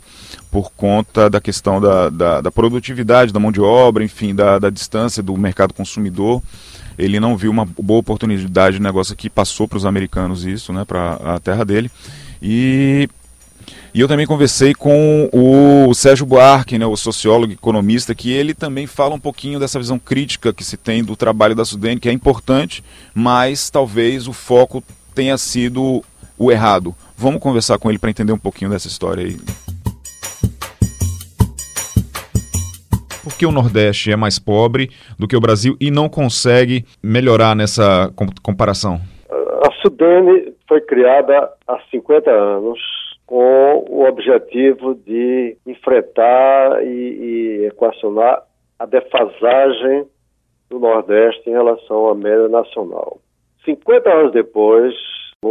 por 0.52 0.72
conta 0.72 1.30
da 1.30 1.42
questão 1.42 1.80
da, 1.82 2.10
da, 2.10 2.42
da 2.42 2.52
produtividade 2.52 3.34
da 3.34 3.40
mão 3.40 3.52
de 3.52 3.62
obra, 3.62 4.04
enfim, 4.04 4.34
da, 4.34 4.60
da 4.60 4.70
distância 4.70 5.22
do 5.22 5.36
mercado 5.38 5.74
consumidor. 5.74 6.42
Ele 6.98 7.20
não 7.20 7.36
viu 7.36 7.50
uma 7.52 7.66
boa 7.66 8.00
oportunidade 8.00 8.78
de 8.78 8.82
negócio 8.84 9.14
aqui, 9.14 9.30
passou 9.30 9.68
para 9.68 9.78
os 9.78 9.86
americanos 9.86 10.46
isso, 10.46 10.72
né, 10.72 10.86
para 10.86 11.14
a 11.14 11.40
terra 11.40 11.66
dele. 11.66 11.90
E 12.42 13.10
e 13.94 14.00
eu 14.00 14.08
também 14.08 14.26
conversei 14.26 14.74
com 14.74 15.30
o 15.32 15.94
Sérgio 15.94 16.26
Buarque, 16.26 16.80
né, 16.80 16.86
o 16.86 16.98
sociólogo 16.98 17.52
e 17.52 17.56
economista, 17.56 18.16
que 18.16 18.32
ele 18.32 18.56
também 18.56 18.88
fala 18.88 19.14
um 19.14 19.20
pouquinho 19.20 19.60
dessa 19.60 19.78
visão 19.78 20.00
crítica 20.00 20.52
que 20.52 20.64
se 20.64 20.76
tem 20.78 21.04
do 21.04 21.16
trabalho 21.16 21.54
da 21.54 21.64
Sudene, 21.64 22.00
que 22.00 22.10
é 22.10 22.12
importante, 22.12 22.84
mas 23.14 23.70
talvez 23.70 24.28
o 24.28 24.34
foco 24.34 24.84
tenha 25.14 25.38
sido 25.38 26.04
o 26.44 26.52
errado. 26.52 26.94
Vamos 27.18 27.42
conversar 27.42 27.80
com 27.80 27.90
ele 27.90 28.00
para 28.00 28.10
entender 28.10 28.34
um 28.34 28.38
pouquinho 28.38 28.72
dessa 28.72 28.88
história 28.88 29.24
aí. 29.24 29.38
Por 33.24 33.38
que 33.38 33.46
o 33.46 33.52
Nordeste 33.52 34.12
é 34.12 34.16
mais 34.18 34.38
pobre 34.38 34.90
do 35.18 35.28
que 35.28 35.36
o 35.36 35.40
Brasil 35.40 35.78
e 35.80 35.90
não 35.90 36.10
consegue 36.10 36.86
melhorar 37.02 37.56
nessa 37.56 38.12
comparação? 38.44 39.00
A 39.30 39.72
Sudene 39.82 40.54
foi 40.68 40.82
criada 40.82 41.50
há 41.66 41.80
50 41.90 42.30
anos 42.30 42.80
com 43.26 43.86
o 43.90 44.06
objetivo 44.06 44.96
de 44.96 45.56
enfrentar 45.66 46.84
e, 46.84 46.88
e 46.88 47.66
equacionar 47.68 48.44
a 48.78 48.86
defasagem 48.86 50.06
do 50.70 50.80
Nordeste 50.80 51.50
em 51.50 51.54
relação 51.54 52.10
à 52.10 52.16
média 52.16 52.50
nacional. 52.50 53.20
50 53.64 54.10
anos 54.10 54.34
depois, 54.34 54.94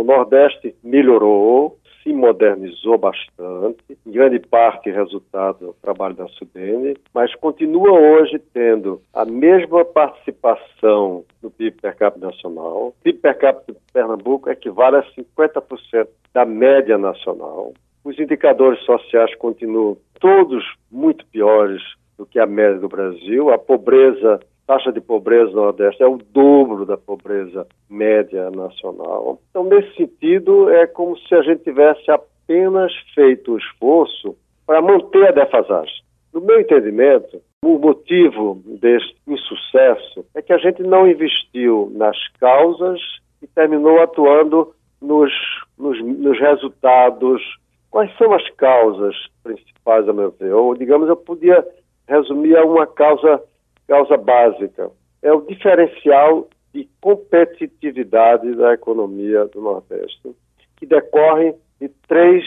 o 0.01 0.05
Nordeste 0.05 0.75
melhorou, 0.83 1.79
se 2.03 2.13
modernizou 2.13 2.99
bastante, 2.99 3.99
em 4.07 4.11
grande 4.11 4.41
parte 4.41 4.91
resultado 4.91 5.67
do 5.67 5.77
trabalho 5.81 6.15
da 6.15 6.27
Sudene, 6.29 6.97
mas 7.15 7.35
continua 7.37 7.93
hoje 7.93 8.41
tendo 8.53 9.01
a 9.15 9.25
mesma 9.25 9.85
participação 9.85 11.25
no 11.41 11.51
PIB 11.51 11.81
per 11.81 11.95
capita 11.95 12.27
nacional. 12.27 12.89
O 12.89 12.95
PIB 13.05 13.19
per 13.19 13.39
capita 13.39 13.73
de 13.73 13.79
Pernambuco 13.93 14.51
equivale 14.51 14.97
a 14.97 15.05
50% 15.13 16.09
da 16.35 16.45
média 16.45 16.99
nacional. 16.99 17.73
Os 18.05 18.19
indicadores 18.19 18.81
sociais 18.85 19.33
continuam 19.37 19.97
todos 20.19 20.65
muito 20.91 21.25
piores 21.27 21.81
do 22.19 22.27
que 22.27 22.39
a 22.39 22.47
média 22.47 22.79
do 22.79 22.89
Brasil. 22.89 23.51
A 23.51 23.59
pobreza 23.59 24.41
taxa 24.73 24.91
de 24.91 25.03
pobreza 25.03 25.51
no 25.51 25.63
Nordeste 25.63 26.03
é 26.03 26.07
o 26.07 26.17
dobro 26.17 26.87
da 26.87 26.97
pobreza 26.97 27.67
média 27.91 28.51
nacional. 28.51 29.39
Então, 29.51 29.65
nesse 29.65 29.95
sentido, 29.97 30.71
é 30.71 30.87
como 30.87 31.17
se 31.19 31.35
a 31.35 31.43
gente 31.43 31.63
tivesse 31.63 32.11
apenas 32.11 32.91
feito 33.15 33.53
o 33.53 33.59
esforço 33.59 34.35
para 34.67 34.81
manter 34.81 35.29
a 35.29 35.33
defasagem. 35.33 36.03
No 36.33 36.41
meu 36.41 36.59
entendimento, 36.59 37.43
o 37.63 37.79
motivo 37.79 38.63
deste 38.81 39.15
insucesso 39.27 40.25
é 40.35 40.41
que 40.41 40.55
a 40.55 40.59
gente 40.59 40.83
não 40.83 41.07
investiu 41.07 41.93
nas 41.95 42.17
causas 42.41 42.99
e 43.43 43.47
terminou 43.47 44.01
atuando 44.01 44.73
nos, 45.03 45.31
nos, 45.79 46.03
nos 46.03 46.41
resultados. 46.41 47.43
Quais 47.91 48.11
são 48.17 48.33
as 48.33 48.49
causas 48.53 49.15
principais, 49.43 50.09
a 50.09 50.13
meu 50.15 50.31
ver? 50.31 50.55
Ou, 50.55 50.75
digamos, 50.75 51.11
eu 51.11 51.17
podia 51.17 51.63
resumir 52.09 52.57
a 52.57 52.65
uma 52.65 52.87
causa 52.87 53.43
causa 53.87 54.17
básica. 54.17 54.91
É 55.23 55.33
o 55.33 55.43
diferencial 55.43 56.49
de 56.73 56.89
competitividade 57.01 58.55
da 58.55 58.73
economia 58.73 59.45
do 59.47 59.61
Nordeste, 59.61 60.35
que 60.77 60.87
decorrem 60.87 61.55
de 61.81 61.89
três 62.09 62.45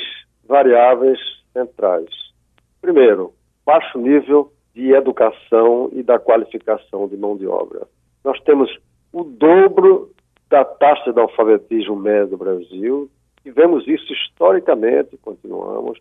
variáveis 0.47 1.19
centrais. 1.53 2.09
Primeiro, 2.81 3.33
baixo 3.65 3.97
nível 3.97 4.51
de 4.73 4.91
educação 4.91 5.89
e 5.93 6.03
da 6.03 6.19
qualificação 6.19 7.07
de 7.07 7.15
mão 7.15 7.37
de 7.37 7.47
obra. 7.47 7.87
Nós 8.23 8.39
temos 8.41 8.69
o 9.13 9.23
dobro 9.23 10.11
da 10.49 10.65
taxa 10.65 11.13
de 11.13 11.19
alfabetismo 11.19 11.95
médio 11.95 12.31
do 12.31 12.37
Brasil, 12.37 13.09
tivemos 13.41 13.87
isso 13.87 14.11
historicamente, 14.11 15.17
continuamos. 15.17 15.99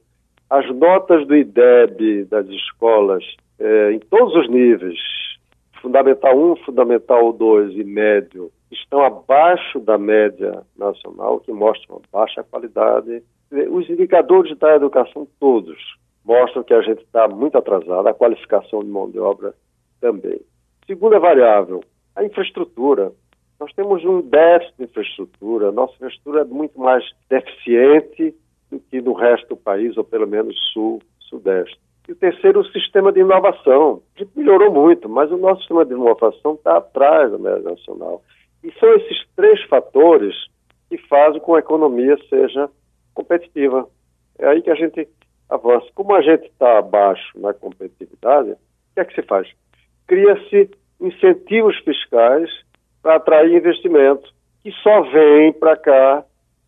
As 0.51 0.69
notas 0.75 1.27
do 1.27 1.37
IDEB 1.37 2.25
das 2.25 2.47
escolas, 2.49 3.25
eh, 3.59 3.93
em 3.93 3.99
todos 3.99 4.35
os 4.35 4.49
níveis, 4.49 4.99
Fundamental 5.85 6.35
1, 6.35 6.57
Fundamental 6.65 7.31
2 7.35 7.77
e 7.77 7.85
médio, 7.85 8.51
estão 8.73 9.05
abaixo 9.05 9.79
da 9.79 9.99
média 9.99 10.63
nacional, 10.79 11.41
que 11.41 11.53
mostram 11.53 12.01
baixa 12.11 12.43
qualidade. 12.43 13.23
Os 13.71 13.91
indicadores 13.91 14.57
da 14.59 14.77
educação 14.77 15.29
todos 15.39 15.77
mostram 16.25 16.65
que 16.65 16.73
a 16.73 16.81
gente 16.81 17.03
está 17.03 17.29
muito 17.29 17.59
atrasado, 17.59 18.09
a 18.09 18.15
qualificação 18.15 18.83
de 18.83 18.89
mão 18.89 19.11
de 19.11 19.19
obra 19.19 19.55
também. 20.01 20.41
Segunda 20.87 21.19
variável, 21.21 21.85
a 22.17 22.25
infraestrutura. 22.25 23.13
Nós 23.61 23.71
temos 23.75 24.03
um 24.07 24.23
déficit 24.23 24.75
de 24.79 24.85
infraestrutura, 24.85 25.71
nossa 25.71 25.93
infraestrutura 25.97 26.41
é 26.41 26.45
muito 26.45 26.81
mais 26.81 27.05
deficiente 27.29 28.35
do 28.71 28.81
que 28.81 29.03
no 29.03 29.13
resto 29.13 29.49
do 29.51 29.57
país, 29.59 29.99
ou 29.99 30.05
pelo 30.05 30.27
menos 30.27 30.57
sul, 30.73 31.03
sudeste. 31.21 31.79
E 32.09 32.13
o 32.13 32.17
terceiro, 32.17 32.61
o 32.61 32.67
sistema 32.67 33.11
de 33.13 33.21
inovação. 33.21 34.03
Gente 34.17 34.31
melhorou 34.37 34.71
muito, 34.73 35.09
mas 35.09 35.31
o 35.31 35.39
nosso 35.39 35.61
sistema 35.61 35.85
de 35.85 35.95
inovação 35.95 36.55
está 36.55 36.77
atrás 36.77 37.31
da 37.31 37.39
média 37.39 37.71
nacional. 37.71 38.23
E 38.63 38.73
são 38.79 38.93
esses 38.95 39.27
três 39.35 39.63
fatores 39.65 40.35
que 40.89 40.99
fazem 41.09 41.41
com 41.41 41.53
que 41.53 41.57
a 41.57 41.61
economia 41.61 42.17
seja 42.29 42.69
competitiva. 43.15 43.89
É 44.39 44.47
aí 44.47 44.61
que 44.61 44.71
a 44.71 44.75
gente 44.75 45.09
avança. 45.49 45.87
Como 45.95 46.15
a 46.15 46.21
gente 46.21 46.47
está 46.47 46.79
abaixo 46.79 47.39
na 47.39 47.55
competitividade, 47.55 48.51
o 48.51 48.57
que 48.95 49.01
é 49.01 49.05
que 49.05 49.15
se 49.15 49.23
faz? 49.23 49.49
Cria-se 50.07 50.71
incentivos 51.01 51.77
fiscais 51.79 52.51
para 53.03 53.17
atrair 53.17 53.55
investimento, 53.55 54.33
que 54.63 54.73
só 54.83 55.03
vem 55.03 55.53
para 55.53 55.77
cá 55.77 56.25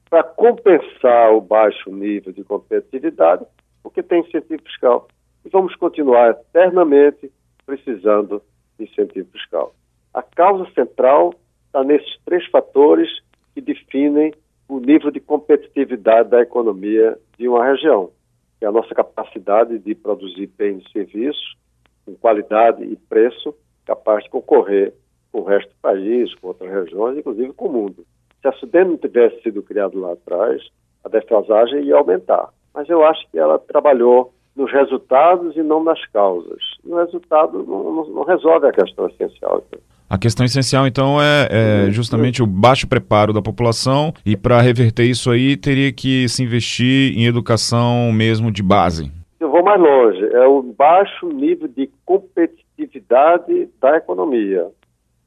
para 0.09 0.23
compensar 0.23 1.33
o 1.33 1.41
baixo 1.41 1.91
nível 1.91 2.33
de 2.33 2.45
competitividade, 2.45 3.45
porque 3.83 4.03
tem 4.03 4.21
incentivo 4.21 4.63
fiscal. 4.63 5.09
E 5.47 5.49
vamos 5.49 5.77
continuar 5.77 6.31
eternamente 6.31 7.31
precisando 7.65 8.43
de 8.77 8.85
incentivo 8.85 9.29
fiscal. 9.31 9.73
A 10.13 10.21
causa 10.21 10.69
central 10.73 11.35
está 11.67 11.85
nesses 11.85 12.19
três 12.25 12.45
fatores 12.49 13.09
que 13.55 13.61
definem 13.61 14.35
o 14.69 14.81
nível 14.81 15.13
de 15.13 15.21
competitividade 15.21 16.31
da 16.31 16.41
economia 16.41 17.17
de 17.39 17.47
uma 17.49 17.65
região, 17.65 18.11
que 18.59 18.65
é 18.65 18.69
a 18.69 18.73
nossa 18.73 18.93
capacidade 18.93 19.79
de 19.79 19.95
produzir 19.95 20.49
bens 20.59 20.83
e 20.85 20.91
serviços 20.91 21.57
com 22.05 22.17
qualidade 22.17 22.83
e 22.83 22.97
preço 22.97 23.55
capaz 23.85 24.25
de 24.25 24.31
concorrer 24.31 24.93
com 25.31 25.43
o 25.43 25.45
resto 25.45 25.69
do 25.69 25.77
país, 25.81 26.35
com 26.35 26.49
outras 26.49 26.73
regiões, 26.73 27.19
inclusive 27.19 27.53
com 27.53 27.69
o 27.69 27.73
mundo. 27.73 28.05
Se 28.43 28.49
a 28.49 28.53
Sudene 28.53 28.91
não 28.91 28.99
tivesse 28.99 29.41
sido 29.43 29.63
criado 29.63 29.97
lá 30.01 30.13
atrás, 30.13 30.61
a 31.05 31.09
defasagem 31.09 31.85
ia 31.85 31.95
aumentar. 31.95 32.53
Mas 32.75 32.89
eu 32.89 33.05
acho 33.05 33.31
que 33.31 33.39
ela 33.39 33.61
trabalhou 33.61 34.35
nos 34.57 34.73
resultados 34.73 35.55
e 35.55 35.63
não 35.63 35.85
nas 35.85 36.05
causas. 36.07 36.63
O 36.85 36.97
resultado 36.97 37.63
não, 37.63 37.93
não, 37.93 38.07
não 38.09 38.25
resolve 38.25 38.67
a 38.67 38.73
questão 38.73 39.07
essencial. 39.09 39.63
A 40.09 40.17
questão 40.17 40.47
essencial, 40.47 40.87
então, 40.87 41.21
é, 41.21 41.49
é 41.51 41.91
justamente 41.91 42.43
o 42.43 42.47
baixo 42.47 42.89
preparo 42.89 43.33
da 43.33 43.43
população 43.43 44.13
e 44.25 44.37
para 44.37 44.61
reverter 44.61 45.05
isso 45.05 45.31
aí 45.31 45.57
teria 45.57 45.93
que 45.93 46.29
se 46.29 46.43
investir 46.43 47.19
em 47.19 47.27
educação 47.27 48.11
mesmo 48.13 48.51
de 48.51 48.63
base. 48.63 49.11
Eu 49.39 49.51
vou 49.51 49.63
mais 49.63 49.81
longe, 49.81 50.25
é 50.33 50.47
o 50.47 50.63
baixo 50.63 51.29
nível 51.29 51.69
de 51.69 51.91
competitividade 52.05 53.69
da 53.81 53.97
economia. 53.97 54.69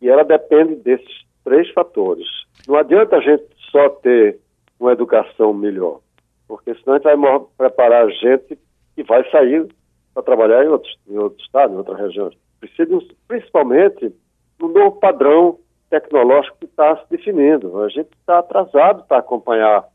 E 0.01 0.09
ela 0.09 0.23
depende 0.23 0.75
desses 0.75 1.23
três 1.43 1.69
fatores. 1.71 2.25
Não 2.67 2.75
adianta 2.75 3.17
a 3.17 3.21
gente 3.21 3.43
só 3.69 3.89
ter 3.89 4.39
uma 4.79 4.93
educação 4.93 5.53
melhor, 5.53 5.99
porque 6.47 6.73
senão 6.75 6.95
a 6.95 6.97
gente 6.97 7.03
vai 7.03 7.41
preparar 7.57 8.05
a 8.05 8.09
gente 8.09 8.57
que 8.99 9.03
vai 9.03 9.23
sair 9.31 9.65
para 10.13 10.23
trabalhar 10.23 10.65
em 10.65 10.67
outros, 10.67 10.97
em 11.07 11.17
outros 11.17 11.41
estados, 11.45 11.73
em 11.73 11.77
outras 11.77 11.97
regiões. 11.97 12.35
Precisa, 12.59 12.99
principalmente, 13.29 14.13
no 14.59 14.67
novo 14.67 14.99
padrão 14.99 15.57
tecnológico 15.89 16.57
que 16.59 16.65
está 16.65 16.97
se 16.97 17.09
definindo. 17.09 17.81
A 17.81 17.87
gente 17.87 18.09
está 18.19 18.39
atrasado 18.39 19.05
para 19.07 19.19
acompanhar 19.19 19.85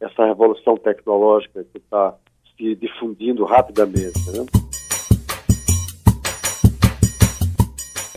essa 0.00 0.24
revolução 0.24 0.76
tecnológica 0.76 1.64
que 1.64 1.78
está 1.78 2.14
se 2.56 2.76
difundindo 2.76 3.44
rapidamente. 3.44 4.30
Né? 4.30 4.46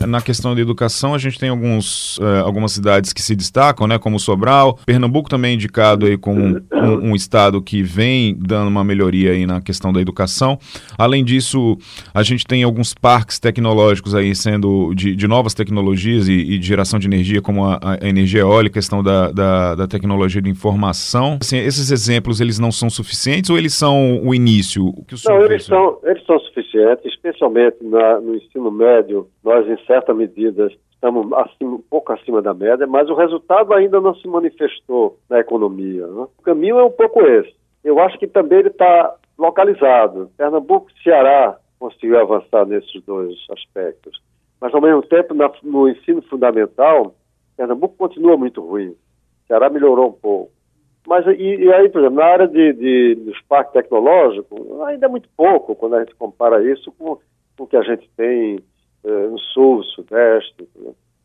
Na 0.06 0.20
questão 0.20 0.54
da 0.54 0.60
educação, 0.60 1.14
a 1.14 1.18
gente 1.18 1.38
tem 1.38 1.48
alguns, 1.48 2.18
uh, 2.18 2.44
algumas 2.44 2.72
cidades 2.72 3.12
que 3.12 3.20
se 3.20 3.34
destacam, 3.34 3.86
né, 3.86 3.98
como 3.98 4.18
Sobral. 4.18 4.78
Pernambuco 4.86 5.28
também 5.28 5.52
é 5.52 5.54
indicado 5.54 6.06
aí 6.06 6.16
como 6.16 6.40
um, 6.40 6.60
um, 6.72 7.10
um, 7.10 7.14
estado 7.14 7.60
que 7.60 7.82
vem 7.82 8.36
dando 8.38 8.68
uma 8.68 8.84
melhoria 8.84 9.32
aí 9.32 9.46
na 9.46 9.60
questão 9.60 9.92
da 9.92 10.00
educação. 10.00 10.58
Além 10.96 11.24
disso, 11.24 11.76
a 12.14 12.22
gente 12.22 12.46
tem 12.46 12.62
alguns 12.62 12.94
parques 12.94 13.38
tecnológicos 13.38 14.14
aí 14.14 14.34
sendo 14.34 14.94
de, 14.94 15.16
de 15.16 15.26
novas 15.26 15.54
tecnologias 15.54 16.28
e, 16.28 16.32
e, 16.32 16.58
de 16.58 16.66
geração 16.66 16.98
de 16.98 17.06
energia, 17.06 17.42
como 17.42 17.64
a, 17.64 17.78
a 17.82 18.08
energia 18.08 18.40
eólica, 18.40 18.76
questão 18.76 19.02
da, 19.02 19.30
da, 19.32 19.74
da, 19.74 19.86
tecnologia 19.86 20.42
de 20.42 20.50
informação. 20.50 21.38
Assim, 21.40 21.56
esses 21.56 21.90
exemplos, 21.90 22.40
eles 22.40 22.58
não 22.58 22.70
são 22.70 22.90
suficientes 22.90 23.48
ou 23.48 23.56
eles 23.56 23.72
são 23.72 24.20
o 24.22 24.34
início? 24.34 24.86
O 24.86 25.02
que 25.02 25.14
o 25.14 25.18
senhor 25.18 25.38
não, 25.38 25.46
eles 25.46 25.64
são, 25.64 25.98
são 26.26 26.38
suficientes, 26.40 27.06
especialmente 27.06 27.76
na, 27.82 28.20
no 28.20 28.34
ensino 28.34 28.70
médio, 28.70 29.28
nós 29.42 29.66
em 29.68 29.78
certa 29.86 30.12
medida 30.12 30.70
estamos 30.92 31.32
acima, 31.32 31.76
um 31.76 31.82
pouco 31.88 32.12
acima 32.12 32.42
da 32.42 32.52
média, 32.52 32.86
mas 32.86 33.08
o 33.08 33.14
resultado 33.14 33.72
ainda 33.72 34.00
não 34.00 34.14
se 34.14 34.26
manifestou 34.26 35.18
na 35.28 35.40
economia. 35.40 36.06
Né? 36.06 36.26
O 36.38 36.42
caminho 36.42 36.78
é 36.78 36.84
um 36.84 36.90
pouco 36.90 37.20
esse. 37.22 37.54
Eu 37.84 38.00
acho 38.00 38.18
que 38.18 38.26
também 38.26 38.58
ele 38.58 38.68
está 38.68 39.14
localizado. 39.38 40.30
Pernambuco 40.36 40.90
e 40.90 41.02
Ceará 41.02 41.56
conseguiu 41.78 42.18
avançar 42.18 42.66
nesses 42.66 43.02
dois 43.04 43.34
aspectos. 43.50 44.20
Mas, 44.60 44.74
ao 44.74 44.80
mesmo 44.80 45.02
tempo, 45.02 45.34
na, 45.34 45.50
no 45.62 45.88
ensino 45.88 46.22
fundamental, 46.22 47.14
Pernambuco 47.56 47.94
continua 47.96 48.36
muito 48.36 48.60
ruim. 48.60 48.94
Ceará 49.46 49.70
melhorou 49.70 50.08
um 50.08 50.12
pouco. 50.12 50.50
Mas, 51.06 51.24
e, 51.26 51.56
e 51.56 51.72
aí, 51.72 51.88
por 51.88 52.00
exemplo, 52.00 52.16
na 52.16 52.24
área 52.24 52.48
de, 52.48 52.72
de, 52.72 53.14
dos 53.14 53.40
parques 53.42 53.72
ainda 54.86 55.06
é 55.06 55.08
muito 55.08 55.28
pouco 55.36 55.74
quando 55.76 55.94
a 55.94 56.00
gente 56.00 56.14
compara 56.16 56.62
isso 56.64 56.90
com, 56.92 57.18
com 57.56 57.64
o 57.64 57.66
que 57.66 57.76
a 57.76 57.82
gente 57.82 58.08
tem 58.16 58.58
eh, 59.04 59.26
no 59.28 59.38
sul, 59.38 59.84
sudeste. 59.84 60.68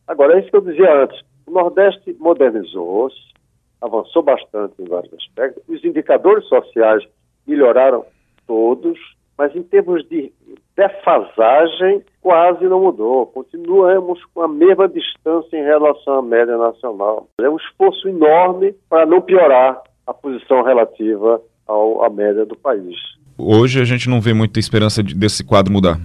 Agora, 0.06 0.36
é 0.36 0.40
isso 0.40 0.50
que 0.50 0.56
eu 0.56 0.60
dizia 0.60 1.02
antes. 1.02 1.20
O 1.46 1.50
Nordeste 1.50 2.16
modernizou-se, 2.20 3.32
avançou 3.80 4.22
bastante 4.22 4.80
em 4.80 4.84
vários 4.84 5.12
aspectos. 5.14 5.62
Os 5.68 5.84
indicadores 5.84 6.46
sociais 6.46 7.02
melhoraram 7.44 8.04
todos, 8.46 8.98
mas 9.42 9.56
em 9.56 9.62
termos 9.64 10.08
de 10.08 10.30
defasagem, 10.76 12.00
quase 12.20 12.64
não 12.66 12.80
mudou. 12.80 13.26
Continuamos 13.26 14.24
com 14.32 14.42
a 14.42 14.46
mesma 14.46 14.88
distância 14.88 15.56
em 15.56 15.64
relação 15.64 16.20
à 16.20 16.22
média 16.22 16.56
nacional. 16.56 17.26
É 17.40 17.50
um 17.50 17.56
esforço 17.56 18.08
enorme 18.08 18.72
para 18.88 19.04
não 19.04 19.20
piorar 19.20 19.82
a 20.06 20.14
posição 20.14 20.62
relativa 20.62 21.42
ao, 21.66 22.04
à 22.04 22.08
média 22.08 22.46
do 22.46 22.54
país. 22.56 22.94
Hoje 23.36 23.80
a 23.80 23.84
gente 23.84 24.08
não 24.08 24.20
vê 24.20 24.32
muita 24.32 24.60
esperança 24.60 25.02
de, 25.02 25.12
desse 25.12 25.44
quadro 25.44 25.72
mudar. 25.72 25.98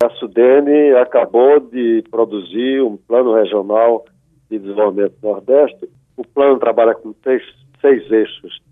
A 0.00 0.08
Sudene 0.10 0.94
acabou 0.94 1.58
de 1.58 2.04
produzir 2.08 2.80
um 2.80 2.96
plano 2.96 3.34
regional 3.34 4.04
de 4.48 4.56
desenvolvimento 4.56 5.14
do 5.20 5.28
Nordeste. 5.30 5.88
O 6.16 6.24
plano 6.24 6.60
trabalha 6.60 6.94
com 6.94 7.12
três, 7.12 7.42
seis 7.80 8.08
eixos 8.08 8.63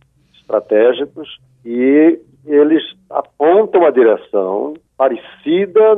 estratégicos 0.53 1.41
e 1.65 2.21
eles 2.45 2.83
apontam 3.09 3.87
a 3.87 3.91
direção 3.91 4.75
parecida 4.97 5.97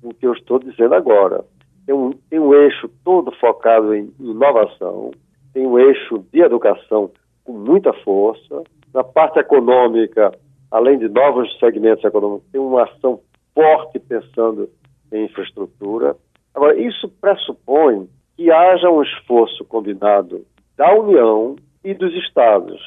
com 0.00 0.08
o 0.08 0.14
que 0.14 0.26
eu 0.26 0.32
estou 0.32 0.58
dizendo 0.58 0.94
agora. 0.94 1.44
Tem 1.84 1.94
um, 1.94 2.12
tem 2.30 2.38
um 2.38 2.54
eixo 2.54 2.88
todo 3.04 3.32
focado 3.32 3.94
em 3.94 4.12
inovação, 4.18 5.10
tem 5.52 5.66
um 5.66 5.78
eixo 5.78 6.24
de 6.32 6.40
educação 6.40 7.10
com 7.44 7.52
muita 7.52 7.92
força. 7.92 8.62
Na 8.94 9.04
parte 9.04 9.38
econômica, 9.38 10.32
além 10.70 10.98
de 10.98 11.08
novos 11.08 11.56
segmentos 11.58 12.04
econômicos, 12.04 12.46
tem 12.50 12.60
uma 12.60 12.84
ação 12.84 13.20
forte 13.54 13.98
pensando 13.98 14.68
em 15.12 15.24
infraestrutura. 15.24 16.16
Agora, 16.54 16.78
isso 16.80 17.08
pressupõe 17.20 18.08
que 18.36 18.50
haja 18.50 18.88
um 18.88 19.02
esforço 19.02 19.64
combinado 19.64 20.44
da 20.76 20.94
União 20.94 21.56
e 21.84 21.94
dos 21.94 22.12
Estados. 22.14 22.80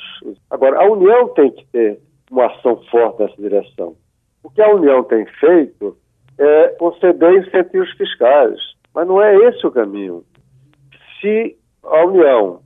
Agora, 0.50 0.80
a 0.80 0.92
União 0.92 1.28
tem 1.30 1.52
que 1.52 1.66
ter 1.68 2.00
uma 2.30 2.48
ação 2.48 2.82
forte 2.90 3.22
nessa 3.22 3.42
direção. 3.42 3.96
O 4.44 4.50
que 4.50 4.62
a 4.62 4.74
União 4.74 5.04
tem 5.04 5.26
feito 5.40 5.98
é 6.38 6.68
conceder 6.80 7.34
incentivos 7.34 7.92
fiscais, 7.92 8.60
mas 8.94 9.08
não 9.08 9.22
é 9.22 9.36
esse 9.48 9.66
o 9.66 9.72
caminho. 9.72 10.24
Se 11.20 11.56
a 11.84 12.06
União, 12.06 12.60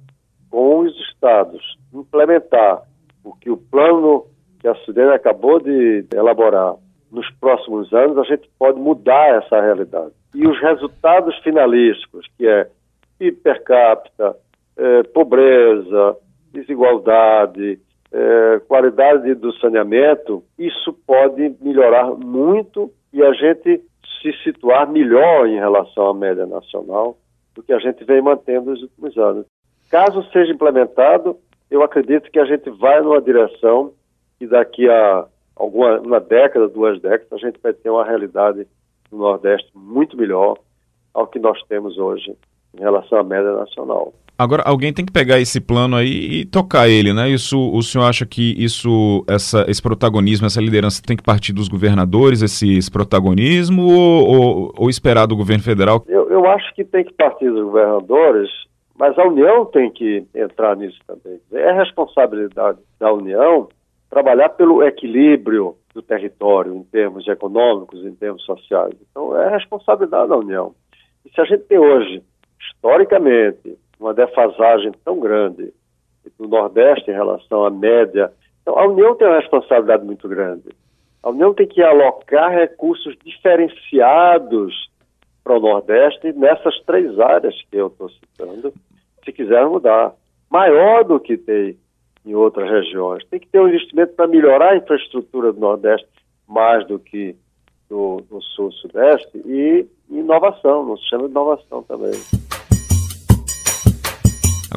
com 0.50 0.80
os 0.80 0.96
estados, 1.10 1.78
implementar 1.94 2.82
o 3.24 3.34
que 3.36 3.50
o 3.50 3.58
plano 3.58 4.26
que 4.60 4.68
a 4.68 4.76
Sudene 4.76 5.12
acabou 5.12 5.60
de 5.60 6.06
elaborar 6.14 6.76
nos 7.12 7.30
próximos 7.40 7.94
anos, 7.94 8.18
a 8.18 8.24
gente 8.24 8.50
pode 8.58 8.80
mudar 8.80 9.44
essa 9.44 9.62
realidade. 9.62 10.12
E 10.34 10.48
os 10.48 10.60
resultados 10.60 11.38
finalísticos, 11.40 12.26
que 12.38 12.48
é 12.48 12.70
PIB 13.18 13.38
per 13.38 13.64
capita, 13.64 14.36
eh, 14.78 15.04
pobreza, 15.14 16.18
desigualdade, 16.54 17.80
eh, 18.12 18.62
qualidade 18.68 19.34
do 19.36 19.52
saneamento, 19.54 20.44
isso 20.58 20.94
pode 21.06 21.56
melhorar 21.62 22.12
muito 22.12 22.92
e 23.12 23.24
a 23.24 23.34
gente 23.34 23.82
se 24.22 24.34
situar 24.44 24.90
melhor 24.90 25.48
em 25.48 25.56
relação 25.56 26.08
à 26.08 26.14
média 26.14 26.46
nacional 26.46 27.18
do 27.56 27.64
que 27.64 27.74
a 27.74 27.80
gente 27.80 28.04
vem 28.04 28.22
mantendo 28.22 28.72
nos 28.72 28.82
últimos 28.82 29.18
anos. 29.18 29.46
Caso 29.90 30.24
seja 30.32 30.52
implementado, 30.52 31.38
eu 31.70 31.82
acredito 31.82 32.30
que 32.32 32.40
a 32.40 32.46
gente 32.46 32.70
vai 32.70 33.02
numa 33.02 33.22
direção 33.22 33.94
que 34.38 34.46
daqui 34.46 34.90
a 34.90 35.26
alguma 35.56 36.00
uma 36.00 36.20
década, 36.20 36.68
duas 36.68 37.02
décadas, 37.02 37.34
a 37.34 37.38
gente 37.38 37.60
vai 37.62 37.74
ter 37.74 37.90
uma 37.90 38.06
realidade 38.06 38.68
no 39.12 39.18
Nordeste 39.18 39.70
muito 39.76 40.16
melhor 40.16 40.58
ao 41.14 41.28
que 41.28 41.40
nós 41.40 41.62
temos 41.64 41.98
hoje 41.98 42.36
em 42.78 42.80
relação 42.80 43.18
à 43.18 43.24
média 43.24 43.54
nacional. 43.54 44.14
Agora, 44.38 44.62
alguém 44.68 44.94
tem 44.94 45.04
que 45.04 45.12
pegar 45.12 45.40
esse 45.40 45.60
plano 45.60 45.96
aí 45.96 46.42
e 46.42 46.46
tocar 46.46 46.88
ele, 46.88 47.12
né? 47.12 47.28
Isso, 47.28 47.58
o 47.58 47.82
senhor 47.82 48.06
acha 48.06 48.24
que 48.24 48.54
isso, 48.64 49.26
essa, 49.28 49.66
esse 49.68 49.82
protagonismo, 49.82 50.46
essa 50.46 50.62
liderança 50.62 51.02
tem 51.02 51.18
que 51.18 51.24
partir 51.24 51.54
dos 51.54 51.68
governadores, 51.68 52.44
esse, 52.44 52.78
esse 52.78 52.92
protagonismo, 52.92 53.82
ou, 53.82 54.28
ou, 54.28 54.74
ou, 54.78 54.90
esperar 54.92 55.26
do 55.26 55.36
governo 55.36 55.64
federal? 55.64 56.04
Eu, 56.08 56.30
eu 56.30 56.46
acho 56.46 56.72
que 56.76 56.86
tem 56.86 57.04
que 57.04 57.14
partir 57.14 57.50
dos 57.50 57.64
governadores, 57.64 58.48
mas 58.96 59.18
a 59.18 59.26
União 59.26 59.66
tem 59.66 59.90
que 59.90 60.24
entrar 60.36 60.76
nisso 60.76 61.00
também. 61.08 61.40
É 61.52 61.72
responsabilidade 61.72 62.78
da 63.00 63.12
União 63.12 63.68
trabalhar 64.08 64.50
pelo 64.50 64.84
equilíbrio 64.84 65.76
do 65.96 66.02
território 66.04 66.76
em 66.76 66.84
termos 66.84 67.28
econômicos, 67.28 68.06
em 68.06 68.14
termos 68.14 68.44
sociais. 68.44 68.94
Então, 69.10 69.36
é 69.36 69.50
responsabilidade 69.50 70.30
da 70.30 70.38
União. 70.38 70.76
E 71.26 71.30
se 71.30 71.42
a 71.42 71.46
gente 71.46 71.64
tem 71.64 71.80
hoje, 71.80 72.22
historicamente, 72.62 73.76
uma 74.00 74.14
defasagem 74.14 74.92
tão 75.04 75.20
grande 75.20 75.74
do 76.38 76.48
Nordeste 76.48 77.10
em 77.10 77.14
relação 77.14 77.66
à 77.66 77.70
média. 77.70 78.32
Então, 78.62 78.78
a 78.78 78.86
União 78.86 79.16
tem 79.16 79.28
uma 79.28 79.40
responsabilidade 79.40 80.06
muito 80.06 80.28
grande. 80.28 80.70
A 81.24 81.30
União 81.30 81.54
tem 81.54 81.68
que 81.68 81.82
alocar 81.82 82.52
recursos 82.52 83.16
diferenciados 83.24 84.90
para 85.44 85.58
o 85.58 85.60
Nordeste 85.60 86.34
nessas 86.34 86.80
três 86.82 87.20
áreas 87.20 87.56
que 87.70 87.78
eu 87.78 87.88
estou 87.88 88.10
citando, 88.10 88.74
se 89.24 89.32
quiser 89.32 89.66
mudar. 89.66 90.14
Maior 90.50 91.04
do 91.04 91.20
que 91.20 91.38
tem 91.38 91.78
em 92.26 92.36
outras 92.36 92.70
regiões. 92.70 93.26
Tem 93.30 93.40
que 93.40 93.48
ter 93.48 93.60
um 93.60 93.70
investimento 93.70 94.14
para 94.14 94.28
melhorar 94.28 94.74
a 94.74 94.78
infraestrutura 94.78 95.54
do 95.54 95.60
Nordeste 95.60 96.08
mais 96.48 96.86
do 96.88 97.00
que 97.00 97.36
do, 97.90 98.22
do 98.30 98.42
Sul-Sudeste 98.42 99.38
e 99.46 99.88
inovação, 100.10 100.86
no 100.86 100.98
sistema 100.98 101.24
de 101.24 101.32
inovação 101.32 101.84
também. 101.84 102.12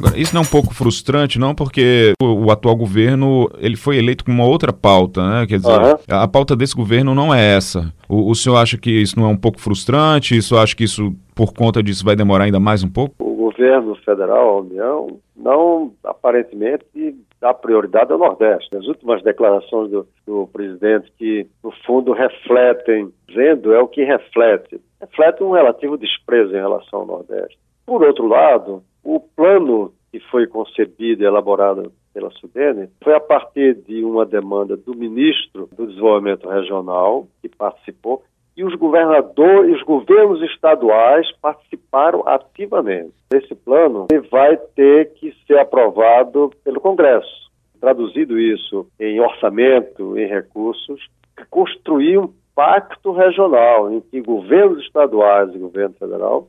Agora, 0.01 0.19
isso 0.19 0.33
não 0.33 0.41
é 0.41 0.45
um 0.45 0.49
pouco 0.49 0.73
frustrante, 0.73 1.37
não? 1.37 1.53
Porque 1.53 2.13
o, 2.19 2.45
o, 2.45 2.51
atual 2.51 2.75
governo 2.75 3.47
ele 3.59 3.75
foi 3.75 3.97
eleito 3.97 4.25
com 4.25 4.31
uma 4.31 4.45
outra 4.45 4.73
pauta, 4.73 5.21
né? 5.21 5.45
Quer 5.45 5.57
dizer, 5.57 5.79
uhum. 5.79 5.95
a, 6.09 6.23
a 6.23 6.27
pauta 6.27 6.55
desse 6.55 6.75
governo 6.75 7.13
não 7.13 7.31
é 7.33 7.55
essa. 7.55 7.93
O, 8.09 8.31
o 8.31 8.35
senhor 8.35 8.57
acha 8.57 8.77
que 8.77 8.89
isso 8.89 9.19
não 9.19 9.27
é 9.27 9.29
um 9.29 9.37
pouco 9.37 9.61
frustrante? 9.61 10.35
Isso 10.35 10.57
acha 10.57 10.75
que 10.75 10.83
isso, 10.83 11.13
por 11.35 11.53
conta 11.53 11.83
disso, 11.83 12.03
vai 12.03 12.15
demorar 12.15 12.45
ainda 12.45 12.59
mais 12.59 12.83
um 12.83 12.89
pouco? 12.89 13.13
O 13.19 13.35
governo 13.35 13.95
federal, 13.97 14.49
a 14.49 14.61
União, 14.61 15.19
não 15.35 15.93
aparentemente 16.03 17.15
dá 17.39 17.53
prioridade 17.53 18.11
ao 18.11 18.17
Nordeste. 18.17 18.75
As 18.75 18.85
últimas 18.87 19.21
declarações 19.21 19.91
do, 19.91 20.07
do 20.25 20.47
presidente, 20.51 21.11
que 21.17 21.45
no 21.63 21.71
fundo 21.85 22.11
refletem, 22.11 23.11
dizendo 23.27 23.71
é 23.71 23.79
o 23.79 23.87
que 23.87 24.03
reflete, 24.03 24.81
reflete 24.99 25.43
um 25.43 25.51
relativo 25.51 25.97
desprezo 25.97 26.51
em 26.55 26.59
relação 26.59 27.01
ao 27.01 27.05
Nordeste. 27.05 27.59
Por 27.85 28.03
outro 28.03 28.27
lado, 28.27 28.83
o 29.03 29.19
plano 29.19 29.93
que 30.11 30.19
foi 30.19 30.45
concebido 30.47 31.23
e 31.23 31.25
elaborado 31.25 31.91
pela 32.13 32.29
Sudene 32.31 32.89
foi 33.03 33.15
a 33.15 33.19
partir 33.19 33.75
de 33.75 34.03
uma 34.03 34.25
demanda 34.25 34.75
do 34.75 34.95
ministro 34.95 35.69
do 35.75 35.87
Desenvolvimento 35.87 36.49
Regional, 36.49 37.27
que 37.41 37.49
participou, 37.49 38.23
e 38.55 38.65
os 38.65 38.75
governadores, 38.75 39.77
os 39.77 39.83
governos 39.83 40.41
estaduais 40.51 41.25
participaram 41.41 42.27
ativamente. 42.27 43.13
Esse 43.33 43.55
plano 43.55 44.07
vai 44.29 44.57
ter 44.75 45.13
que 45.13 45.33
ser 45.47 45.57
aprovado 45.57 46.51
pelo 46.63 46.81
Congresso. 46.81 47.49
Traduzido 47.79 48.37
isso 48.37 48.85
em 48.99 49.19
orçamento, 49.19 50.17
em 50.17 50.27
recursos, 50.27 51.01
construir 51.49 52.19
um 52.19 52.31
pacto 52.53 53.11
regional 53.13 53.91
em 53.91 54.01
que 54.01 54.21
governos 54.21 54.83
estaduais 54.83 55.55
e 55.55 55.57
governo 55.57 55.95
federal 55.97 56.47